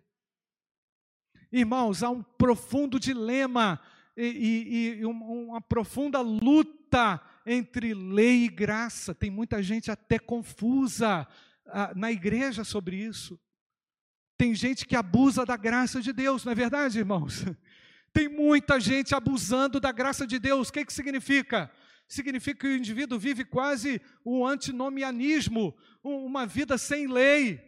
Irmãos, 1.51 2.01
há 2.01 2.09
um 2.09 2.23
profundo 2.23 2.97
dilema 2.97 3.79
e, 4.15 4.97
e, 4.99 5.05
uma 5.05 5.61
profunda 5.61 6.19
luta 6.19 7.21
entre 7.45 7.93
lei 7.93 8.45
e 8.45 8.49
graça. 8.49 9.15
Tem 9.15 9.29
muita 9.29 9.61
gente 9.63 9.89
até 9.89 10.19
confusa 10.19 11.27
ah, 11.67 11.93
na 11.95 12.11
igreja 12.11 12.63
sobre 12.63 12.97
isso. 12.97 13.39
Tem 14.37 14.53
gente 14.55 14.85
que 14.85 14.95
abusa 14.95 15.45
da 15.45 15.55
graça 15.55 16.01
de 16.01 16.11
Deus, 16.11 16.43
não 16.43 16.51
é 16.51 16.55
verdade, 16.55 16.99
irmãos? 16.99 17.45
Tem 18.13 18.27
muita 18.27 18.79
gente 18.79 19.15
abusando 19.15 19.79
da 19.79 19.91
graça 19.91 20.27
de 20.27 20.37
Deus. 20.37 20.67
O 20.67 20.73
que, 20.73 20.83
que 20.83 20.91
significa? 20.91 21.71
Significa 22.07 22.59
que 22.59 22.67
o 22.67 22.75
indivíduo 22.75 23.17
vive 23.17 23.45
quase 23.45 24.01
o 24.25 24.45
antinomianismo, 24.45 25.73
uma 26.03 26.45
vida 26.45 26.77
sem 26.77 27.07
lei. 27.07 27.61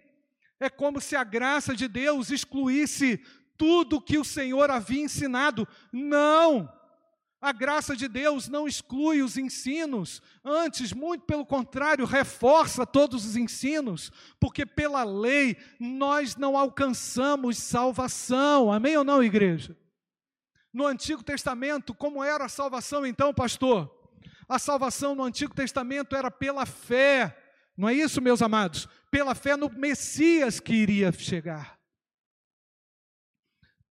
É 0.59 0.69
como 0.69 0.99
se 0.99 1.15
a 1.15 1.23
graça 1.23 1.73
de 1.75 1.87
Deus 1.87 2.29
excluísse 2.29 3.23
tudo 3.57 4.01
que 4.01 4.17
o 4.17 4.25
Senhor 4.25 4.69
havia 4.69 5.03
ensinado. 5.03 5.67
Não! 5.91 6.69
A 7.43 7.51
graça 7.51 7.93
de 7.93 8.07
Deus 8.07 8.47
não 8.47 8.65
exclui 8.65 9.21
os 9.21 9.37
ensinos, 9.37 10.21
antes, 10.45 10.93
muito 10.93 11.25
pelo 11.25 11.45
contrário, 11.45 12.05
reforça 12.05 12.85
todos 12.85 13.25
os 13.25 13.35
ensinos, 13.35 14.13
porque 14.39 14.65
pela 14.65 15.03
lei 15.03 15.57
nós 15.77 16.37
não 16.37 16.57
alcançamos 16.57 17.57
salvação. 17.57 18.71
Amém 18.71 18.95
ou 18.95 19.03
não, 19.03 19.21
igreja? 19.21 19.77
No 20.71 20.87
Antigo 20.87 21.21
Testamento, 21.21 21.93
como 21.93 22.23
era 22.23 22.45
a 22.45 22.49
salvação 22.49 23.05
então, 23.05 23.33
pastor? 23.33 23.93
A 24.47 24.57
salvação 24.57 25.13
no 25.13 25.23
Antigo 25.23 25.53
Testamento 25.53 26.15
era 26.15 26.31
pela 26.31 26.65
fé, 26.65 27.37
não 27.75 27.89
é 27.89 27.93
isso, 27.93 28.21
meus 28.21 28.41
amados? 28.41 28.87
Pela 29.11 29.35
fé 29.35 29.57
no 29.57 29.69
Messias 29.69 30.61
que 30.61 30.73
iria 30.73 31.11
chegar. 31.11 31.77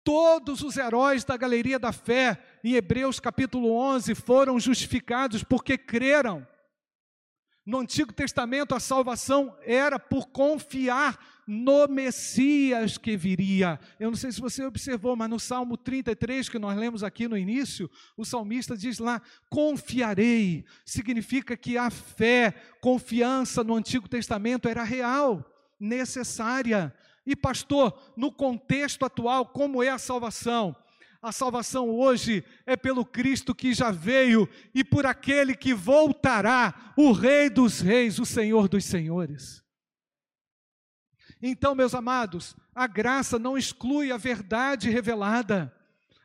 Todos 0.03 0.63
os 0.63 0.77
heróis 0.77 1.23
da 1.23 1.37
galeria 1.37 1.77
da 1.77 1.91
fé, 1.91 2.41
em 2.63 2.73
Hebreus 2.73 3.19
capítulo 3.19 3.71
11, 3.71 4.15
foram 4.15 4.59
justificados 4.59 5.43
porque 5.43 5.77
creram. 5.77 6.47
No 7.63 7.77
Antigo 7.79 8.11
Testamento, 8.11 8.73
a 8.73 8.79
salvação 8.79 9.55
era 9.63 9.99
por 9.99 10.29
confiar 10.29 11.43
no 11.45 11.87
Messias 11.87 12.97
que 12.97 13.15
viria. 13.15 13.79
Eu 13.99 14.09
não 14.09 14.17
sei 14.17 14.31
se 14.31 14.41
você 14.41 14.65
observou, 14.65 15.15
mas 15.15 15.29
no 15.29 15.39
Salmo 15.39 15.77
33, 15.77 16.49
que 16.49 16.57
nós 16.57 16.75
lemos 16.75 17.03
aqui 17.03 17.27
no 17.27 17.37
início, 17.37 17.89
o 18.17 18.25
salmista 18.25 18.75
diz 18.75 18.97
lá: 18.97 19.21
confiarei. 19.49 20.65
Significa 20.83 21.55
que 21.55 21.77
a 21.77 21.91
fé, 21.91 22.55
confiança 22.81 23.63
no 23.63 23.75
Antigo 23.75 24.09
Testamento 24.09 24.67
era 24.67 24.83
real, 24.83 25.45
necessária. 25.79 26.91
E, 27.25 27.35
pastor, 27.35 28.13
no 28.17 28.31
contexto 28.31 29.05
atual, 29.05 29.45
como 29.45 29.83
é 29.83 29.89
a 29.89 29.97
salvação? 29.97 30.75
A 31.21 31.31
salvação 31.31 31.87
hoje 31.87 32.43
é 32.65 32.75
pelo 32.75 33.05
Cristo 33.05 33.53
que 33.53 33.73
já 33.73 33.91
veio 33.91 34.49
e 34.73 34.83
por 34.83 35.05
aquele 35.05 35.55
que 35.55 35.71
voltará, 35.71 36.93
o 36.97 37.11
Rei 37.11 37.47
dos 37.47 37.79
Reis, 37.79 38.17
o 38.17 38.25
Senhor 38.25 38.67
dos 38.67 38.85
Senhores. 38.85 39.63
Então, 41.39 41.75
meus 41.75 41.93
amados, 41.93 42.55
a 42.73 42.87
graça 42.87 43.37
não 43.37 43.55
exclui 43.55 44.11
a 44.11 44.17
verdade 44.17 44.89
revelada, 44.89 45.75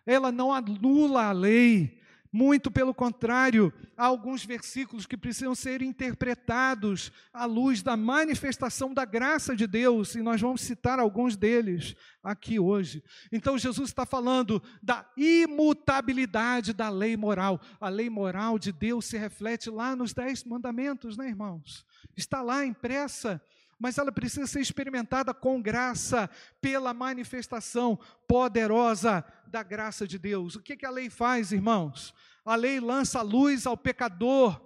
ela 0.07 0.33
não 0.33 0.53
anula 0.53 1.25
a 1.25 1.33
lei, 1.33 1.96
muito 2.37 2.71
pelo 2.71 2.93
contrário, 2.93 3.73
há 3.97 4.05
alguns 4.05 4.45
versículos 4.45 5.07
que 5.07 5.17
precisam 5.17 5.55
ser 5.55 5.81
interpretados 5.81 7.11
à 7.33 7.47
luz 7.47 7.83
da 7.83 7.97
manifestação 7.97 8.93
da 8.93 9.07
graça 9.07 9.57
de 9.57 9.67
Deus, 9.67 10.15
e 10.15 10.21
nós 10.21 10.39
vamos 10.39 10.61
citar 10.61 10.99
alguns 11.01 11.35
deles 11.35 11.97
aqui 12.23 12.61
hoje. 12.61 13.03
Então, 13.33 13.57
Jesus 13.57 13.89
está 13.89 14.05
falando 14.05 14.63
da 14.83 15.09
imutabilidade 15.17 16.75
da 16.75 16.91
lei 16.91 17.17
moral. 17.17 17.59
A 17.81 17.89
lei 17.89 18.11
moral 18.11 18.59
de 18.59 18.71
Deus 18.71 19.07
se 19.07 19.17
reflete 19.17 19.71
lá 19.71 19.97
nos 19.97 20.13
Dez 20.13 20.45
Mandamentos, 20.45 21.17
né, 21.17 21.29
irmãos? 21.29 21.87
Está 22.15 22.43
lá 22.43 22.67
impressa 22.67 23.41
mas 23.79 23.99
ela 23.99 24.11
precisa 24.11 24.47
ser 24.47 24.61
experimentada 24.61 25.35
com 25.35 25.61
graça, 25.61 26.31
pela 26.61 26.95
manifestação 26.95 27.99
poderosa 28.27 29.25
da 29.47 29.63
graça 29.63 30.07
de 30.07 30.19
Deus. 30.19 30.57
O 30.57 30.63
que, 30.63 30.77
que 30.77 30.87
a 30.87 30.91
lei 30.91 31.11
faz, 31.11 31.53
irmãos? 31.53 32.15
A 32.45 32.55
lei 32.55 32.81
lança 32.81 33.21
luz 33.23 33.67
ao 33.67 33.77
pecador, 33.77 34.61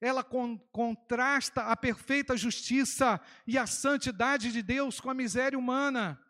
ela 0.00 0.24
con 0.24 0.58
contrasta 0.72 1.62
a 1.62 1.76
perfeita 1.76 2.36
justiça 2.36 3.20
e 3.46 3.56
a 3.58 3.66
santidade 3.66 4.50
de 4.50 4.62
Deus 4.62 5.00
com 5.00 5.10
a 5.10 5.14
miséria 5.14 5.58
humana. 5.58 6.20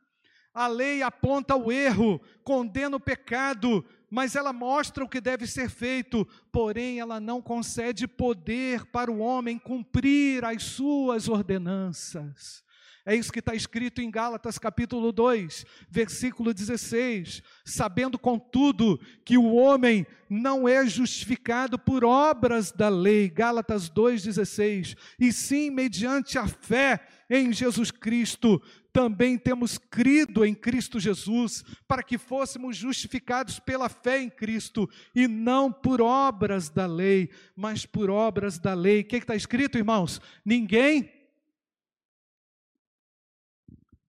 A 0.52 0.66
lei 0.66 1.02
aponta 1.02 1.54
o 1.54 1.70
erro, 1.70 2.20
condena 2.42 2.96
o 2.96 3.00
pecado, 3.00 3.84
mas 4.10 4.34
ela 4.34 4.52
mostra 4.52 5.04
o 5.04 5.08
que 5.08 5.20
deve 5.20 5.46
ser 5.46 5.70
feito, 5.70 6.26
porém 6.50 6.98
ela 6.98 7.20
não 7.20 7.40
concede 7.40 8.08
poder 8.08 8.84
para 8.86 9.10
o 9.10 9.20
homem 9.20 9.58
cumprir 9.58 10.44
as 10.44 10.62
suas 10.64 11.28
ordenanças. 11.28 12.64
É 13.06 13.16
isso 13.16 13.32
que 13.32 13.38
está 13.38 13.54
escrito 13.54 14.02
em 14.02 14.10
Gálatas 14.10 14.58
capítulo 14.58 15.10
2, 15.10 15.64
versículo 15.88 16.52
16. 16.52 17.42
Sabendo, 17.64 18.18
contudo, 18.18 19.00
que 19.24 19.38
o 19.38 19.54
homem 19.54 20.06
não 20.28 20.68
é 20.68 20.86
justificado 20.86 21.78
por 21.78 22.04
obras 22.04 22.70
da 22.70 22.88
lei, 22.88 23.28
Gálatas 23.28 23.88
2,16, 23.88 24.96
e 25.18 25.32
sim 25.32 25.70
mediante 25.70 26.38
a 26.38 26.46
fé 26.46 27.00
em 27.28 27.52
Jesus 27.52 27.90
Cristo. 27.90 28.62
Também 28.92 29.38
temos 29.38 29.78
crido 29.78 30.44
em 30.44 30.54
Cristo 30.54 30.98
Jesus, 30.98 31.64
para 31.86 32.02
que 32.02 32.18
fôssemos 32.18 32.76
justificados 32.76 33.58
pela 33.58 33.88
fé 33.88 34.20
em 34.20 34.30
Cristo, 34.30 34.88
e 35.14 35.28
não 35.28 35.72
por 35.72 36.00
obras 36.00 36.68
da 36.68 36.86
lei, 36.86 37.30
mas 37.54 37.86
por 37.86 38.10
obras 38.10 38.58
da 38.58 38.74
lei. 38.74 39.00
O 39.00 39.04
que 39.04 39.16
está 39.16 39.36
escrito, 39.36 39.78
irmãos? 39.78 40.20
Ninguém 40.44 41.10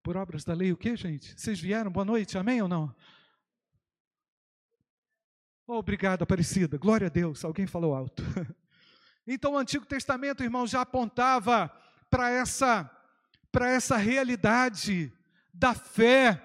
por 0.03 0.17
obras 0.17 0.43
da 0.43 0.53
lei, 0.53 0.71
o 0.71 0.77
que, 0.77 0.95
gente? 0.95 1.39
Vocês 1.39 1.59
vieram? 1.59 1.91
Boa 1.91 2.05
noite, 2.05 2.37
amém 2.37 2.61
ou 2.61 2.67
não? 2.67 2.93
Obrigado, 5.67 6.23
Aparecida. 6.23 6.77
Glória 6.77 7.07
a 7.07 7.09
Deus. 7.09 7.45
Alguém 7.45 7.67
falou 7.67 7.93
alto. 7.93 8.23
Então, 9.27 9.53
o 9.53 9.57
Antigo 9.57 9.85
Testamento, 9.85 10.43
irmão, 10.43 10.65
já 10.65 10.81
apontava 10.81 11.71
para 12.09 12.31
essa, 12.31 12.89
para 13.51 13.69
essa 13.69 13.97
realidade 13.97 15.11
da 15.53 15.73
fé. 15.73 16.41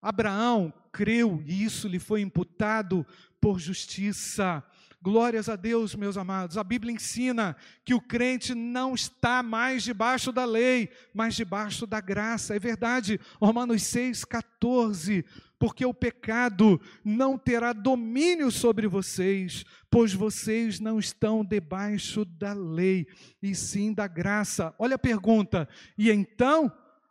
Abraão 0.00 0.72
creu 0.90 1.42
e 1.46 1.64
isso 1.64 1.86
lhe 1.88 1.98
foi 1.98 2.20
imputado 2.20 3.06
por 3.40 3.58
justiça. 3.58 4.62
Glórias 5.02 5.48
a 5.48 5.56
Deus, 5.56 5.96
meus 5.96 6.16
amados. 6.16 6.56
A 6.56 6.62
Bíblia 6.62 6.94
ensina 6.94 7.56
que 7.84 7.92
o 7.92 8.00
crente 8.00 8.54
não 8.54 8.94
está 8.94 9.42
mais 9.42 9.82
debaixo 9.82 10.30
da 10.30 10.44
lei, 10.44 10.88
mas 11.12 11.34
debaixo 11.34 11.88
da 11.88 12.00
graça. 12.00 12.54
É 12.54 12.58
verdade, 12.60 13.18
Romanos 13.40 13.82
6, 13.82 14.24
14. 14.24 15.24
Porque 15.58 15.84
o 15.84 15.92
pecado 15.92 16.80
não 17.04 17.36
terá 17.36 17.72
domínio 17.72 18.48
sobre 18.52 18.86
vocês, 18.86 19.64
pois 19.90 20.14
vocês 20.14 20.78
não 20.78 21.00
estão 21.00 21.44
debaixo 21.44 22.24
da 22.24 22.52
lei, 22.52 23.08
e 23.42 23.56
sim 23.56 23.92
da 23.92 24.06
graça. 24.06 24.72
Olha 24.78 24.94
a 24.94 25.00
pergunta: 25.00 25.68
e 25.98 26.12
então 26.12 26.70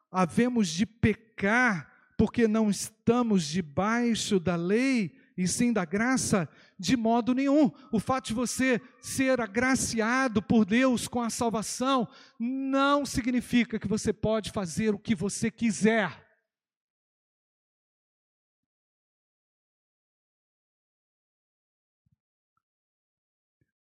havemos 0.09 0.69
de 0.69 0.85
pecar 0.85 1.91
porque 2.17 2.47
não 2.47 2.69
estamos 2.69 3.45
debaixo 3.45 4.39
da 4.39 4.55
lei? 4.55 5.13
e 5.37 5.47
sim 5.47 5.73
da 5.73 5.85
graça, 5.85 6.47
de 6.81 6.97
modo 6.97 7.35
nenhum. 7.35 7.71
O 7.91 7.99
fato 7.99 8.29
de 8.29 8.33
você 8.33 8.81
ser 8.99 9.39
agraciado 9.39 10.41
por 10.41 10.65
Deus 10.65 11.07
com 11.07 11.21
a 11.21 11.29
salvação 11.29 12.07
não 12.39 13.05
significa 13.05 13.77
que 13.77 13.87
você 13.87 14.11
pode 14.11 14.51
fazer 14.51 14.91
o 14.95 14.99
que 14.99 15.13
você 15.13 15.51
quiser. 15.51 16.27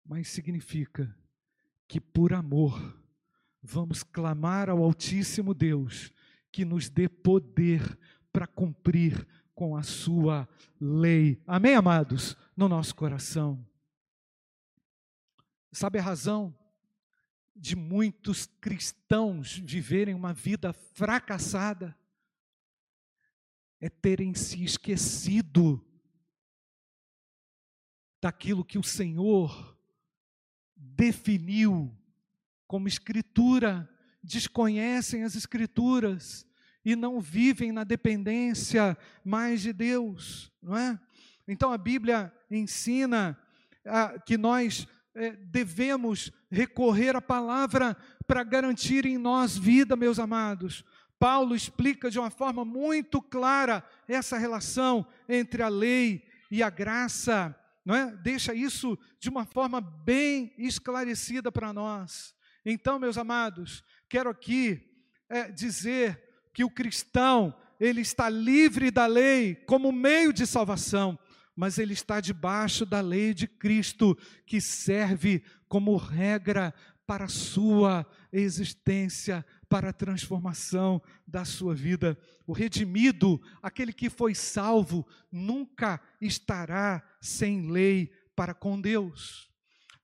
Mas 0.05 0.29
significa 0.29 1.17
que 1.89 2.01
por 2.01 2.35
amor 2.35 3.01
vamos 3.63 4.03
clamar 4.03 4.69
ao 4.69 4.83
Altíssimo 4.83 5.55
Deus 5.55 6.13
que 6.53 6.67
nos 6.67 6.91
dê 6.91 7.09
poder 7.09 7.99
para 8.31 8.47
cumprir 8.47 9.27
com 9.61 9.77
a 9.77 9.83
sua 9.83 10.49
lei. 10.81 11.39
Amém, 11.47 11.75
amados? 11.75 12.35
No 12.61 12.69
nosso 12.69 12.95
coração. 12.95 13.67
Sabe 15.73 15.99
a 15.99 16.03
razão 16.03 16.55
de 17.57 17.75
muitos 17.75 18.45
cristãos 18.61 19.57
viverem 19.57 20.15
uma 20.15 20.35
vida 20.35 20.75
fracassada? 20.75 21.97
É 23.81 23.89
terem 23.89 24.35
se 24.35 24.63
esquecido 24.63 25.83
daquilo 28.21 28.63
que 28.63 28.79
o 28.79 28.83
Senhor 28.83 29.75
definiu 30.77 31.91
como 32.67 32.89
Escritura, 32.89 33.89
desconhecem 34.23 35.23
as 35.23 35.35
Escrituras 35.35 36.47
e 36.85 36.95
não 36.95 37.23
vivem 37.23 37.73
na 37.73 37.85
dependência 37.85 38.99
mais 39.25 39.63
de 39.63 39.73
Deus, 39.73 40.53
não 40.63 40.77
é? 40.77 41.01
Então 41.51 41.73
a 41.73 41.77
Bíblia 41.77 42.33
ensina 42.49 43.37
ah, 43.85 44.17
que 44.25 44.39
nós 44.39 44.87
eh, 45.17 45.33
devemos 45.33 46.31
recorrer 46.49 47.17
à 47.17 47.21
palavra 47.21 47.97
para 48.25 48.45
garantir 48.45 49.05
em 49.05 49.19
nós 49.19 49.59
vida, 49.59 49.97
meus 49.97 50.21
amados. 50.21 50.85
Paulo 51.19 51.57
explica 51.57 52.09
de 52.09 52.21
uma 52.21 52.31
forma 52.31 52.65
muito 52.65 53.21
clara 53.21 53.85
essa 54.07 54.39
relação 54.39 55.05
entre 55.29 55.61
a 55.61 55.69
lei 55.69 56.25
e 56.53 56.63
a 56.63 56.71
graça, 56.71 57.53
não 57.85 57.97
é? 57.97 58.17
Deixa 58.19 58.55
isso 58.55 58.97
de 59.19 59.29
uma 59.29 59.45
forma 59.45 59.81
bem 59.81 60.55
esclarecida 60.57 61.51
para 61.51 61.73
nós. 61.73 62.33
Então, 62.65 63.01
meus 63.01 63.19
amados, 63.19 63.83
quero 64.09 64.31
aqui 64.31 64.81
é, 65.29 65.51
dizer 65.51 66.23
que 66.55 66.63
o 66.63 66.71
cristão, 66.71 67.53
ele 67.81 68.03
está 68.03 68.29
livre 68.29 68.91
da 68.93 69.07
lei 69.07 69.57
como 69.67 69.91
meio 69.91 70.33
de 70.33 70.47
salvação, 70.47 71.19
mas 71.55 71.79
ele 71.79 71.93
está 71.93 72.21
debaixo 72.21 72.87
da 72.87 73.01
lei 73.01 73.35
de 73.35 73.47
Cristo, 73.47 74.17
que 74.47 74.61
serve 74.61 75.43
como 75.69 75.97
regra 75.97 76.75
para 77.07 77.25
a 77.25 77.29
sua 77.29 78.07
existência, 78.33 79.45
para 79.69 79.91
a 79.91 79.93
transformação 79.93 81.03
da 81.27 81.45
sua 81.45 81.75
vida. 81.75 82.17
O 82.47 82.53
redimido, 82.53 83.43
aquele 83.61 83.93
que 83.93 84.09
foi 84.09 84.35
salvo, 84.35 85.07
nunca 85.31 86.01
estará 86.21 87.03
sem 87.21 87.71
lei 87.71 88.13
para 88.37 88.55
com 88.55 88.81
Deus. 88.81 89.51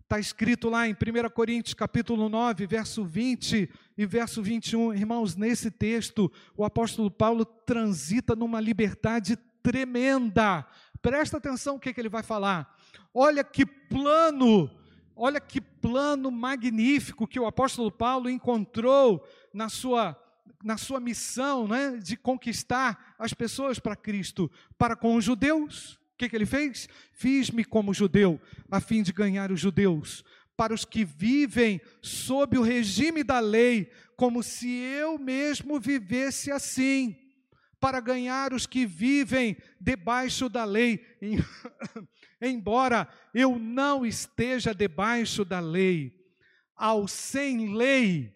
Está 0.07 0.21
escrito 0.21 0.69
lá 0.69 0.87
em 0.89 0.93
1 0.93 1.31
Coríntios 1.31 1.75
capítulo 1.75 2.29
9, 2.29 2.65
verso 2.67 3.05
20 3.05 3.69
e 3.99 4.07
verso 4.07 4.41
21. 4.41 4.95
Irmãos, 4.95 5.35
nesse 5.35 5.69
texto, 5.69 6.31
o 6.57 6.65
apóstolo 6.65 7.11
Paulo 7.11 7.45
transita 7.45 8.37
numa 8.37 8.61
liberdade 8.61 9.37
tremenda. 9.65 10.65
Presta 11.01 11.37
atenção 11.37 11.77
o 11.77 11.81
que, 11.81 11.93
que 11.93 12.01
ele 12.01 12.09
vai 12.09 12.23
falar. 12.23 12.77
Olha 13.13 13.43
que 13.43 13.65
plano, 13.65 14.71
olha 15.15 15.41
que 15.41 15.61
plano 15.61 16.31
magnífico 16.31 17.27
que 17.27 17.41
o 17.41 17.47
apóstolo 17.47 17.91
Paulo 17.91 18.29
encontrou 18.29 19.27
na 19.53 19.69
sua 19.69 20.21
na 20.65 20.77
sua 20.77 20.99
missão 20.99 21.69
né, 21.69 21.99
de 22.03 22.17
conquistar 22.17 23.15
as 23.19 23.33
pessoas 23.33 23.79
para 23.79 23.95
Cristo, 23.95 24.51
para 24.77 24.97
com 24.97 25.15
os 25.15 25.25
judeus 25.25 25.99
o 26.17 26.19
que, 26.19 26.31
que 26.31 26.37
ele 26.37 26.47
fez? 26.47 26.89
Fiz-me 27.13 27.63
como 27.63 27.93
judeu, 27.93 28.41
a 28.71 28.81
fim 28.81 29.03
de 29.03 29.13
ganhar 29.13 29.53
os 29.53 29.61
judeus. 29.61 30.25
Para 30.57 30.73
os 30.73 30.83
que 30.83 31.05
vivem 31.05 31.79
sob 32.01 32.57
o 32.57 32.63
regime 32.63 33.23
da 33.23 33.39
lei, 33.39 33.91
como 34.17 34.43
se 34.43 34.67
eu 34.67 35.19
mesmo 35.19 35.79
vivesse 35.79 36.51
assim, 36.51 37.15
para 37.87 38.01
ganhar 38.01 38.53
os 38.53 38.66
que 38.66 38.85
vivem 38.85 39.57
debaixo 39.81 40.49
da 40.49 40.64
lei. 40.64 41.07
Embora 42.42 43.09
eu 43.33 43.61
não 43.61 44.05
esteja 44.05 44.75
debaixo 44.75 45.44
da 45.44 45.61
lei, 45.61 46.12
ao 46.75 47.07
sem 47.07 47.77
lei, 47.77 48.35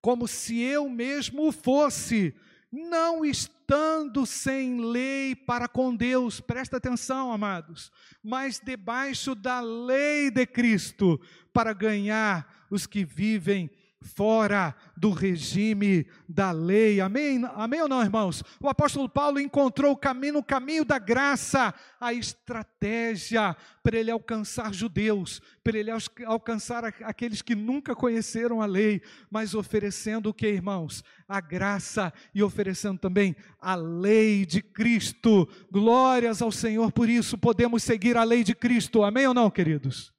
como 0.00 0.26
se 0.26 0.60
eu 0.60 0.88
mesmo 0.88 1.52
fosse, 1.52 2.34
não 2.72 3.24
estando 3.24 4.26
sem 4.26 4.80
lei 4.80 5.36
para 5.36 5.68
com 5.68 5.94
Deus, 5.94 6.40
presta 6.40 6.78
atenção, 6.78 7.32
amados, 7.32 7.92
mas 8.20 8.58
debaixo 8.58 9.36
da 9.36 9.60
lei 9.60 10.28
de 10.28 10.44
Cristo, 10.44 11.20
para 11.52 11.72
ganhar 11.72 12.66
os 12.68 12.84
que 12.84 13.04
vivem 13.04 13.70
fora 14.04 14.76
do 14.96 15.10
regime 15.10 16.06
da 16.28 16.52
lei. 16.52 17.00
Amém? 17.00 17.42
Amém 17.54 17.80
ou 17.80 17.88
não, 17.88 18.02
irmãos? 18.02 18.44
O 18.60 18.68
apóstolo 18.68 19.08
Paulo 19.08 19.40
encontrou 19.40 19.92
o 19.92 19.96
caminho, 19.96 20.38
o 20.38 20.44
caminho 20.44 20.84
da 20.84 20.98
graça, 20.98 21.74
a 21.98 22.12
estratégia 22.12 23.56
para 23.82 23.98
ele 23.98 24.10
alcançar 24.10 24.72
judeus, 24.74 25.40
para 25.62 25.78
ele 25.78 25.90
alcançar 26.26 26.84
aqueles 26.84 27.40
que 27.40 27.54
nunca 27.54 27.94
conheceram 27.94 28.60
a 28.60 28.66
lei, 28.66 29.00
mas 29.30 29.54
oferecendo 29.54 30.28
o 30.28 30.34
que, 30.34 30.46
irmãos? 30.46 31.02
A 31.26 31.40
graça 31.40 32.12
e 32.34 32.42
oferecendo 32.42 32.98
também 32.98 33.34
a 33.58 33.74
lei 33.74 34.44
de 34.44 34.62
Cristo. 34.62 35.48
Glórias 35.72 36.42
ao 36.42 36.52
Senhor 36.52 36.92
por 36.92 37.08
isso, 37.08 37.38
podemos 37.38 37.82
seguir 37.82 38.16
a 38.16 38.24
lei 38.24 38.44
de 38.44 38.54
Cristo. 38.54 39.02
Amém 39.02 39.26
ou 39.26 39.34
não, 39.34 39.50
queridos? 39.50 40.12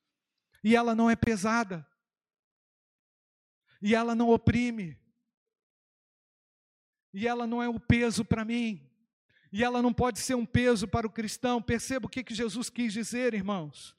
E 0.63 0.75
ela 0.75 0.95
não 0.95 1.09
é 1.09 1.15
pesada 1.15 1.85
e 3.81 3.95
ela 3.95 4.15
não 4.15 4.29
oprime, 4.29 4.97
e 7.13 7.27
ela 7.27 7.47
não 7.47 7.63
é 7.63 7.69
um 7.69 7.79
peso 7.79 8.25
para 8.25 8.43
mim, 8.43 8.81
e 9.51 9.63
ela 9.63 9.81
não 9.81 9.93
pode 9.93 10.19
ser 10.19 10.35
um 10.35 10.45
peso 10.45 10.85
para 10.87 11.07
o 11.07 11.09
cristão. 11.09 11.61
Perceba 11.61 12.07
o 12.07 12.09
que, 12.09 12.23
que 12.23 12.35
Jesus 12.35 12.69
quis 12.69 12.91
dizer, 12.91 13.33
irmãos. 13.33 13.94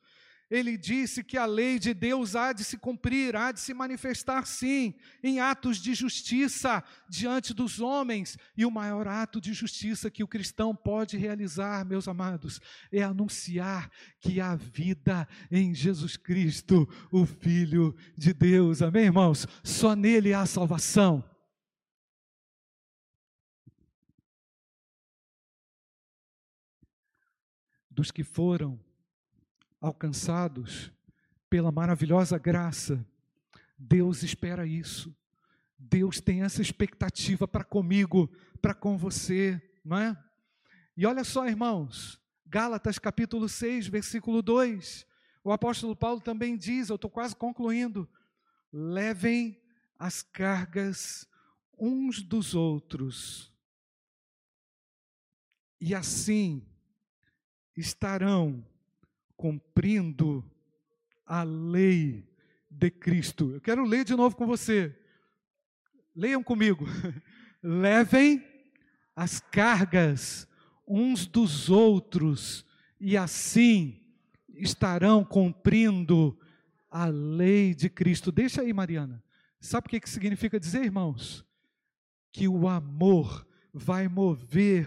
Ele 0.49 0.76
disse 0.76 1.24
que 1.24 1.36
a 1.36 1.44
lei 1.44 1.78
de 1.78 1.92
Deus 1.92 2.36
há 2.36 2.53
de 2.53 2.62
se 2.62 2.78
cumprir, 2.78 3.34
há 3.34 3.51
de 3.51 3.59
se 3.59 3.74
manifestar, 3.74 4.47
sim, 4.47 4.94
em 5.22 5.40
atos 5.40 5.78
de 5.78 5.92
justiça 5.92 6.84
diante 7.09 7.53
dos 7.53 7.80
homens. 7.80 8.38
E 8.57 8.64
o 8.64 8.70
maior 8.70 9.09
ato 9.09 9.40
de 9.40 9.53
justiça 9.53 10.11
que 10.11 10.22
o 10.22 10.28
cristão 10.28 10.74
pode 10.74 11.16
realizar, 11.16 11.84
meus 11.84 12.07
amados, 12.07 12.61
é 12.92 13.03
anunciar 13.03 13.90
que 14.20 14.40
há 14.40 14.55
vida 14.55 15.26
em 15.51 15.74
Jesus 15.74 16.16
Cristo, 16.16 16.88
o 17.11 17.26
Filho 17.26 17.97
de 18.16 18.32
Deus. 18.32 18.82
Amém, 18.82 19.07
irmãos? 19.07 19.49
Só 19.64 19.97
nele 19.97 20.32
há 20.32 20.47
salvação. 20.47 21.24
Dos 27.90 28.12
que 28.12 28.22
foram 28.22 28.86
alcançados 29.81 30.93
pela 31.49 31.70
maravilhosa 31.70 32.39
graça. 32.39 33.05
Deus 33.79 34.22
espera 34.22 34.66
isso. 34.66 35.14
Deus 35.79 36.20
tem 36.20 36.43
essa 36.43 36.62
expectativa 36.62 37.47
para 37.47 37.64
comigo, 37.64 38.31
para 38.61 38.74
com 38.74 38.97
você, 38.97 39.61
não 39.85 39.99
é? 39.99 40.16
E 40.97 41.05
olha 41.05 41.22
só, 41.22 41.47
irmãos, 41.47 42.20
Gálatas 42.47 42.99
capítulo 42.99 43.49
6, 43.49 43.89
versículo 43.89 44.41
2. 44.41 45.07
O 45.45 45.53
apóstolo 45.53 45.95
Paulo 45.95 46.20
também 46.20 46.57
diz, 46.57 46.89
eu 46.89 46.97
estou 46.97 47.11
quase 47.11 47.37
concluindo: 47.37 48.09
levem 48.72 49.61
as 49.99 50.22
cargas 50.22 51.29
uns 51.79 52.22
dos 52.22 52.55
outros, 52.55 53.53
e 55.81 55.95
assim 55.95 56.66
estarão 57.77 58.64
cumprindo 59.37 60.45
a 61.24 61.43
lei 61.43 62.28
de 62.70 62.91
Cristo. 62.91 63.53
Eu 63.53 63.61
quero 63.61 63.84
ler 63.84 64.05
de 64.05 64.14
novo 64.14 64.37
com 64.37 64.47
você. 64.47 64.97
Leiam 66.14 66.43
comigo. 66.43 66.87
Levem 67.62 68.45
as 69.14 69.41
cargas 69.41 70.47
uns 70.87 71.26
dos 71.26 71.68
outros 71.68 72.64
e 73.01 73.16
assim 73.16 74.01
estarão 74.55 75.24
cumprindo 75.24 76.39
a 76.91 77.07
lei 77.07 77.74
de 77.74 77.91
Cristo. 77.91 78.30
Deixa 78.30 78.62
aí, 78.62 78.72
Mariana. 78.72 79.22
Sabe 79.61 79.87
o 79.87 79.91
que, 79.91 80.01
que 80.01 80.09
significa 80.09 80.61
dizer, 80.61 80.84
irmãos? 80.84 81.45
Que 82.32 82.47
o 82.47 82.68
amor 82.68 83.47
vai 83.72 84.09
mover 84.09 84.87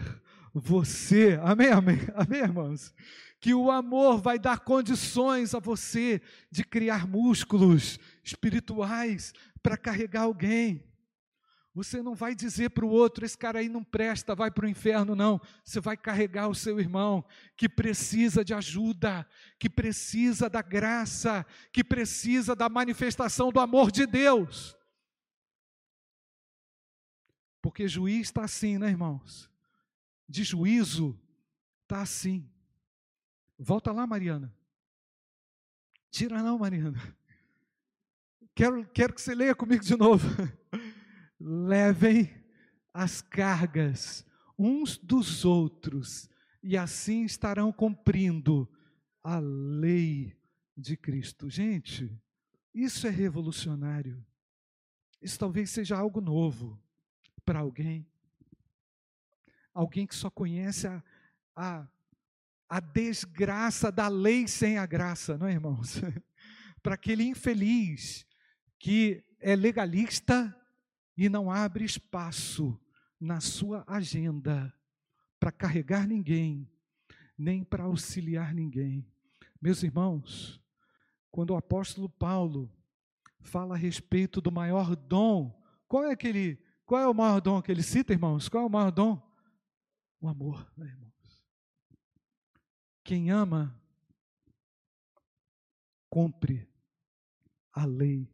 você. 0.52 1.38
Amém, 1.42 1.70
amém, 1.70 1.98
amém, 2.14 2.40
irmãos? 2.40 2.94
que 3.40 3.54
o 3.54 3.70
amor 3.70 4.20
vai 4.20 4.38
dar 4.38 4.60
condições 4.60 5.54
a 5.54 5.58
você 5.58 6.20
de 6.50 6.62
criar 6.62 7.08
músculos 7.08 7.98
espirituais 8.22 9.32
para 9.62 9.78
carregar 9.78 10.22
alguém. 10.22 10.84
Você 11.72 12.02
não 12.02 12.14
vai 12.14 12.34
dizer 12.34 12.70
para 12.70 12.84
o 12.84 12.90
outro, 12.90 13.24
esse 13.24 13.38
cara 13.38 13.60
aí 13.60 13.68
não 13.68 13.82
presta, 13.82 14.34
vai 14.34 14.50
para 14.50 14.66
o 14.66 14.68
inferno, 14.68 15.14
não. 15.14 15.40
Você 15.64 15.80
vai 15.80 15.96
carregar 15.96 16.48
o 16.48 16.54
seu 16.54 16.78
irmão 16.78 17.24
que 17.56 17.68
precisa 17.68 18.44
de 18.44 18.52
ajuda, 18.52 19.26
que 19.58 19.70
precisa 19.70 20.50
da 20.50 20.60
graça, 20.60 21.46
que 21.72 21.82
precisa 21.82 22.54
da 22.54 22.68
manifestação 22.68 23.50
do 23.50 23.60
amor 23.60 23.90
de 23.90 24.04
Deus. 24.04 24.76
Porque 27.62 27.88
juiz 27.88 28.28
está 28.28 28.44
assim, 28.44 28.76
né, 28.76 28.88
irmãos? 28.88 29.49
De 30.30 30.44
juízo 30.44 31.20
está 31.82 32.02
assim. 32.02 32.48
Volta 33.58 33.90
lá, 33.90 34.06
Mariana. 34.06 34.56
Tira 36.08 36.40
não, 36.40 36.56
Mariana. 36.56 37.00
Quero, 38.54 38.86
quero 38.90 39.12
que 39.12 39.20
você 39.20 39.34
leia 39.34 39.56
comigo 39.56 39.82
de 39.82 39.96
novo. 39.96 40.24
Levem 41.40 42.32
as 42.94 43.20
cargas 43.20 44.24
uns 44.56 44.96
dos 44.96 45.44
outros, 45.44 46.28
e 46.62 46.76
assim 46.76 47.24
estarão 47.24 47.72
cumprindo 47.72 48.70
a 49.24 49.40
lei 49.40 50.38
de 50.76 50.96
Cristo. 50.96 51.50
Gente, 51.50 52.16
isso 52.72 53.04
é 53.04 53.10
revolucionário. 53.10 54.24
Isso 55.20 55.38
talvez 55.38 55.70
seja 55.70 55.96
algo 55.96 56.20
novo 56.20 56.80
para 57.44 57.58
alguém. 57.58 58.06
Alguém 59.80 60.06
que 60.06 60.14
só 60.14 60.30
conhece 60.30 60.86
a, 60.86 61.02
a 61.56 61.86
a 62.70 62.78
desgraça 62.78 63.90
da 63.90 64.06
lei 64.06 64.46
sem 64.46 64.78
a 64.78 64.86
graça, 64.86 65.36
não 65.36 65.48
é, 65.48 65.52
irmãos? 65.52 66.00
Para 66.80 66.94
aquele 66.94 67.24
infeliz 67.24 68.24
que 68.78 69.24
é 69.40 69.56
legalista 69.56 70.56
e 71.16 71.28
não 71.28 71.50
abre 71.50 71.84
espaço 71.84 72.80
na 73.20 73.40
sua 73.40 73.84
agenda 73.88 74.72
para 75.38 75.50
carregar 75.50 76.06
ninguém, 76.06 76.70
nem 77.36 77.64
para 77.64 77.84
auxiliar 77.84 78.54
ninguém. 78.54 79.04
Meus 79.60 79.82
irmãos, 79.82 80.62
quando 81.30 81.50
o 81.50 81.56
apóstolo 81.56 82.08
Paulo 82.08 82.70
fala 83.40 83.74
a 83.74 83.78
respeito 83.78 84.40
do 84.40 84.52
maior 84.52 84.94
dom, 84.94 85.60
qual 85.88 86.04
é 86.04 86.12
aquele, 86.12 86.58
qual 86.86 87.00
é 87.00 87.08
o 87.08 87.14
maior 87.14 87.40
dom 87.40 87.60
que 87.60 87.72
ele 87.72 87.82
cita, 87.82 88.12
irmãos? 88.12 88.48
Qual 88.48 88.62
é 88.62 88.66
o 88.66 88.70
maior 88.70 88.90
dom? 88.90 89.29
O 90.20 90.28
amor, 90.28 90.70
né, 90.76 90.86
irmão? 90.86 91.10
Quem 93.02 93.30
ama, 93.30 93.74
cumpre 96.08 96.68
a 97.72 97.84
lei 97.84 98.28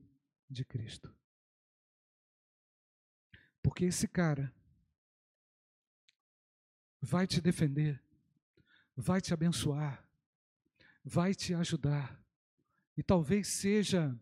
de 0.50 0.64
Cristo. 0.64 1.14
Porque 3.62 3.84
esse 3.84 4.08
cara 4.08 4.52
vai 7.00 7.26
te 7.26 7.40
defender, 7.40 8.02
vai 8.96 9.20
te 9.20 9.32
abençoar, 9.32 10.04
vai 11.04 11.34
te 11.34 11.54
ajudar. 11.54 12.20
E 12.96 13.02
talvez 13.02 13.48
seja 13.48 14.18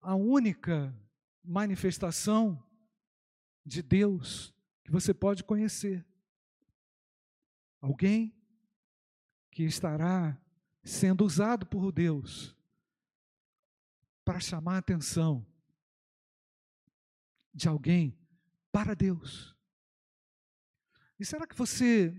a 0.00 0.14
única 0.14 0.94
manifestação 1.42 2.62
de 3.64 3.82
Deus 3.82 4.52
que 4.84 4.90
você 4.90 5.14
pode 5.14 5.42
conhecer. 5.42 6.04
Alguém 7.86 8.34
que 9.48 9.62
estará 9.62 10.36
sendo 10.82 11.24
usado 11.24 11.64
por 11.66 11.92
Deus 11.92 12.52
para 14.24 14.40
chamar 14.40 14.74
a 14.74 14.78
atenção 14.78 15.46
de 17.54 17.68
alguém 17.68 18.18
para 18.72 18.92
Deus. 18.92 19.54
E 21.16 21.24
será 21.24 21.46
que 21.46 21.54
você 21.54 22.12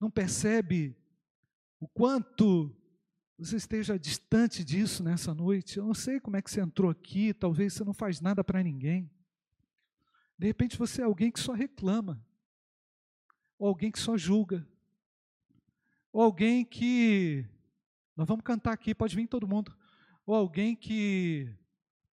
não 0.00 0.10
percebe 0.10 0.96
o 1.78 1.86
quanto 1.86 2.76
você 3.38 3.58
esteja 3.58 3.96
distante 3.96 4.64
disso 4.64 5.04
nessa 5.04 5.32
noite? 5.32 5.78
Eu 5.78 5.86
não 5.86 5.94
sei 5.94 6.18
como 6.18 6.36
é 6.36 6.42
que 6.42 6.50
você 6.50 6.60
entrou 6.60 6.90
aqui, 6.90 7.32
talvez 7.32 7.74
você 7.74 7.84
não 7.84 7.94
faz 7.94 8.20
nada 8.20 8.42
para 8.42 8.60
ninguém. 8.60 9.08
De 10.36 10.48
repente 10.48 10.76
você 10.76 11.00
é 11.00 11.04
alguém 11.04 11.30
que 11.30 11.38
só 11.38 11.52
reclama, 11.52 12.20
ou 13.58 13.68
alguém 13.68 13.90
que 13.90 13.98
só 13.98 14.16
julga, 14.16 14.66
ou 16.12 16.22
alguém 16.22 16.64
que. 16.64 17.44
Nós 18.16 18.26
vamos 18.26 18.44
cantar 18.44 18.72
aqui, 18.72 18.94
pode 18.94 19.14
vir 19.14 19.26
todo 19.26 19.46
mundo. 19.46 19.76
Ou 20.26 20.34
alguém 20.34 20.74
que, 20.74 21.48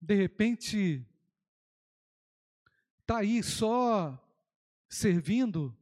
de 0.02 0.16
repente, 0.16 1.06
está 3.02 3.18
aí 3.18 3.44
só 3.44 4.18
servindo 4.88 5.76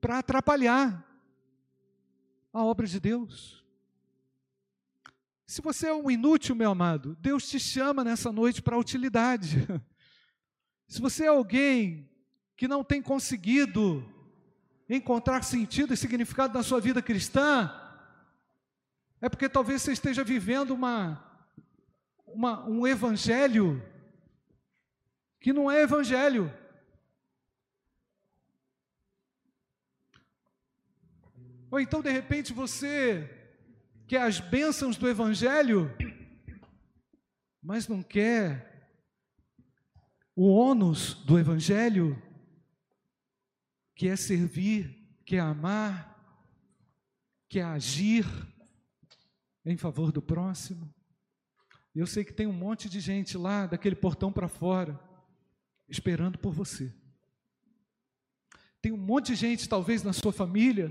para 0.00 0.18
atrapalhar 0.18 1.04
a 2.52 2.64
obra 2.64 2.86
de 2.86 2.98
Deus. 2.98 3.64
Se 5.46 5.62
você 5.62 5.86
é 5.86 5.94
um 5.94 6.10
inútil, 6.10 6.54
meu 6.54 6.70
amado, 6.70 7.16
Deus 7.20 7.48
te 7.48 7.58
chama 7.58 8.04
nessa 8.04 8.30
noite 8.30 8.60
para 8.60 8.76
a 8.76 8.78
utilidade. 8.78 9.66
Se 10.86 11.00
você 11.00 11.24
é 11.24 11.28
alguém 11.28 12.10
que 12.56 12.66
não 12.66 12.82
tem 12.82 13.00
conseguido 13.00 14.06
encontrar 14.88 15.42
sentido 15.42 15.92
e 15.92 15.96
significado 15.96 16.54
na 16.54 16.62
sua 16.62 16.80
vida 16.80 17.02
cristã, 17.02 17.70
é 19.20 19.28
porque 19.28 19.48
talvez 19.48 19.82
você 19.82 19.92
esteja 19.92 20.24
vivendo 20.24 20.70
uma, 20.70 21.22
uma, 22.26 22.66
um 22.66 22.86
evangelho 22.86 23.82
que 25.40 25.52
não 25.52 25.70
é 25.70 25.82
evangelho. 25.82 26.52
Ou 31.70 31.78
então, 31.78 32.00
de 32.00 32.10
repente, 32.10 32.52
você 32.52 33.28
quer 34.06 34.22
as 34.22 34.40
bênçãos 34.40 34.96
do 34.96 35.06
evangelho, 35.06 35.94
mas 37.62 37.86
não 37.86 38.02
quer 38.02 38.90
o 40.34 40.46
ônus 40.48 41.14
do 41.14 41.38
evangelho 41.38 42.22
que 43.98 44.06
é 44.06 44.14
servir, 44.14 44.96
que 45.26 45.34
é 45.34 45.40
amar, 45.40 46.16
que 47.48 47.58
é 47.58 47.64
agir 47.64 48.24
em 49.64 49.76
favor 49.76 50.12
do 50.12 50.22
próximo. 50.22 50.94
Eu 51.92 52.06
sei 52.06 52.24
que 52.24 52.32
tem 52.32 52.46
um 52.46 52.52
monte 52.52 52.88
de 52.88 53.00
gente 53.00 53.36
lá, 53.36 53.66
daquele 53.66 53.96
portão 53.96 54.32
para 54.32 54.46
fora, 54.46 54.96
esperando 55.88 56.38
por 56.38 56.52
você. 56.52 56.94
Tem 58.80 58.92
um 58.92 58.96
monte 58.96 59.32
de 59.32 59.34
gente, 59.34 59.68
talvez 59.68 60.04
na 60.04 60.12
sua 60.12 60.32
família, 60.32 60.90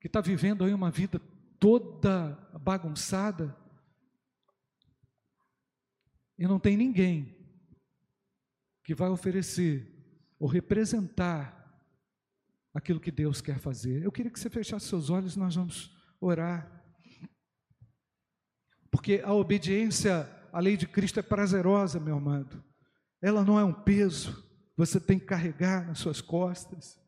que 0.00 0.08
está 0.08 0.20
vivendo 0.20 0.64
aí 0.64 0.74
uma 0.74 0.90
vida 0.90 1.20
toda 1.60 2.32
bagunçada, 2.60 3.56
e 6.36 6.44
não 6.44 6.58
tem 6.58 6.76
ninguém 6.76 7.36
que 8.82 8.96
vai 8.96 9.10
oferecer 9.10 9.91
ou 10.42 10.48
representar 10.48 11.56
aquilo 12.74 12.98
que 12.98 13.12
Deus 13.12 13.40
quer 13.40 13.60
fazer. 13.60 14.02
Eu 14.02 14.10
queria 14.10 14.28
que 14.28 14.40
você 14.40 14.50
fechasse 14.50 14.88
seus 14.88 15.08
olhos, 15.08 15.36
nós 15.36 15.54
vamos 15.54 15.96
orar. 16.20 16.82
Porque 18.90 19.22
a 19.24 19.32
obediência 19.32 20.28
à 20.52 20.58
lei 20.58 20.76
de 20.76 20.88
Cristo 20.88 21.20
é 21.20 21.22
prazerosa, 21.22 22.00
meu 22.00 22.16
amado. 22.16 22.60
Ela 23.20 23.44
não 23.44 23.56
é 23.56 23.62
um 23.62 23.72
peso, 23.72 24.44
você 24.76 24.98
tem 24.98 25.16
que 25.16 25.26
carregar 25.26 25.86
nas 25.86 26.00
suas 26.00 26.20
costas. 26.20 27.00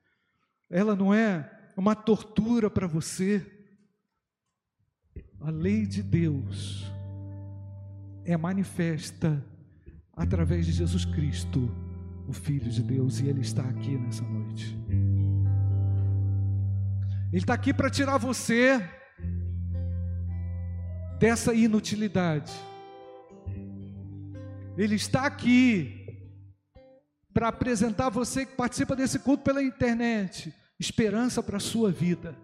Ela 0.70 0.94
não 0.94 1.12
é 1.12 1.72
uma 1.76 1.96
tortura 1.96 2.70
para 2.70 2.86
você. 2.86 3.44
A 5.40 5.50
lei 5.50 5.86
de 5.86 6.04
Deus 6.04 6.84
é 8.24 8.36
manifesta 8.36 9.44
através 10.12 10.66
de 10.66 10.70
Jesus 10.70 11.04
Cristo, 11.04 11.68
o 12.26 12.32
Filho 12.32 12.70
de 12.70 12.82
Deus, 12.82 13.20
e 13.20 13.28
Ele 13.28 13.40
está 13.40 13.62
aqui 13.62 13.96
nessa 13.96 14.24
noite. 14.24 14.76
Ele 17.32 17.42
está 17.42 17.54
aqui 17.54 17.74
para 17.74 17.90
tirar 17.90 18.16
você 18.18 18.80
dessa 21.18 21.52
inutilidade. 21.52 22.52
Ele 24.76 24.94
está 24.94 25.26
aqui 25.26 26.04
para 27.32 27.48
apresentar 27.48 28.08
você 28.08 28.46
que 28.46 28.54
participa 28.54 28.94
desse 28.94 29.18
culto 29.18 29.42
pela 29.42 29.62
internet, 29.62 30.54
esperança 30.78 31.42
para 31.42 31.56
a 31.56 31.60
sua 31.60 31.90
vida, 31.90 32.36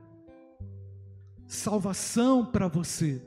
salvação 1.47 2.45
para 2.45 2.67
você. 2.67 3.23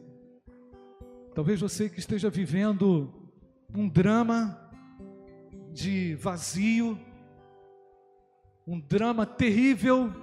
Talvez 1.34 1.62
você 1.62 1.90
que 1.90 2.00
esteja 2.00 2.30
vivendo 2.30 3.32
um 3.74 3.88
drama 3.88 4.63
de 5.74 6.14
vazio, 6.16 7.00
um 8.66 8.80
drama 8.80 9.26
terrível, 9.26 10.14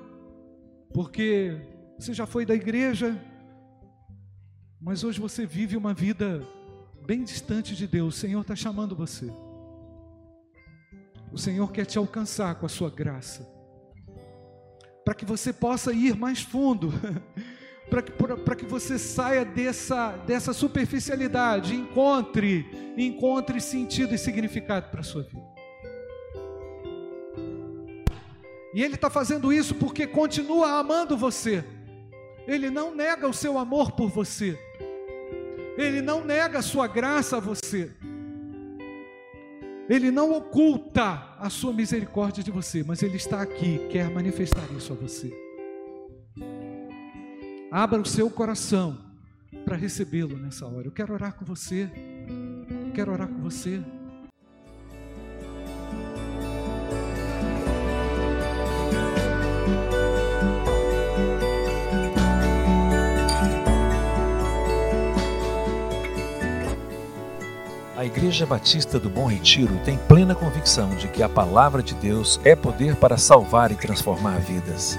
porque 0.94 1.60
você 1.98 2.14
já 2.14 2.24
foi 2.24 2.46
da 2.46 2.54
igreja, 2.54 3.20
mas 4.80 5.02
hoje 5.02 5.20
você 5.20 5.44
vive 5.44 5.76
uma 5.76 5.92
vida 5.92 6.46
bem 7.04 7.24
distante 7.24 7.74
de 7.74 7.86
Deus. 7.86 8.16
O 8.16 8.18
Senhor 8.18 8.40
está 8.40 8.54
chamando 8.54 8.94
você. 8.94 9.30
O 11.32 11.38
Senhor 11.38 11.70
quer 11.72 11.84
te 11.84 11.98
alcançar 11.98 12.54
com 12.54 12.66
a 12.66 12.68
sua 12.68 12.88
graça, 12.88 13.46
para 15.04 15.14
que 15.14 15.24
você 15.24 15.52
possa 15.52 15.92
ir 15.92 16.16
mais 16.16 16.42
fundo, 16.42 16.92
para 17.90 18.02
que, 18.56 18.64
que 18.64 18.70
você 18.70 18.98
saia 18.98 19.44
dessa, 19.44 20.12
dessa 20.26 20.52
superficialidade, 20.52 21.74
encontre, 21.74 22.64
encontre 22.96 23.60
sentido 23.60 24.14
e 24.14 24.18
significado 24.18 24.88
para 24.90 25.00
a 25.00 25.04
sua 25.04 25.22
vida. 25.24 25.50
E 28.72 28.82
Ele 28.82 28.94
está 28.94 29.10
fazendo 29.10 29.52
isso 29.52 29.74
porque 29.74 30.06
continua 30.06 30.78
amando 30.78 31.16
você. 31.16 31.64
Ele 32.46 32.70
não 32.70 32.94
nega 32.94 33.28
o 33.28 33.34
seu 33.34 33.58
amor 33.58 33.92
por 33.92 34.08
você. 34.08 34.56
Ele 35.76 36.00
não 36.00 36.24
nega 36.24 36.60
a 36.60 36.62
sua 36.62 36.86
graça 36.86 37.38
a 37.38 37.40
você. 37.40 37.90
Ele 39.88 40.12
não 40.12 40.32
oculta 40.32 41.34
a 41.36 41.50
sua 41.50 41.72
misericórdia 41.72 42.44
de 42.44 42.50
você, 42.52 42.84
mas 42.84 43.02
Ele 43.02 43.16
está 43.16 43.42
aqui, 43.42 43.88
quer 43.90 44.08
manifestar 44.08 44.62
isso 44.76 44.92
a 44.92 44.96
você. 44.96 45.49
Abra 47.72 48.00
o 48.00 48.04
seu 48.04 48.28
coração 48.28 48.98
para 49.64 49.76
recebê-lo 49.76 50.36
nessa 50.36 50.66
hora. 50.66 50.88
Eu 50.88 50.90
quero 50.90 51.14
orar 51.14 51.34
com 51.34 51.44
você. 51.44 51.88
Eu 52.84 52.92
quero 52.92 53.12
orar 53.12 53.28
com 53.28 53.40
você. 53.40 53.80
A 67.96 68.04
Igreja 68.04 68.44
Batista 68.44 68.98
do 68.98 69.08
Bom 69.08 69.26
Retiro 69.26 69.78
tem 69.84 69.96
plena 70.08 70.34
convicção 70.34 70.88
de 70.96 71.06
que 71.06 71.22
a 71.22 71.28
palavra 71.28 71.84
de 71.84 71.94
Deus 71.94 72.40
é 72.42 72.56
poder 72.56 72.96
para 72.96 73.16
salvar 73.16 73.70
e 73.70 73.76
transformar 73.76 74.40
vidas. 74.40 74.98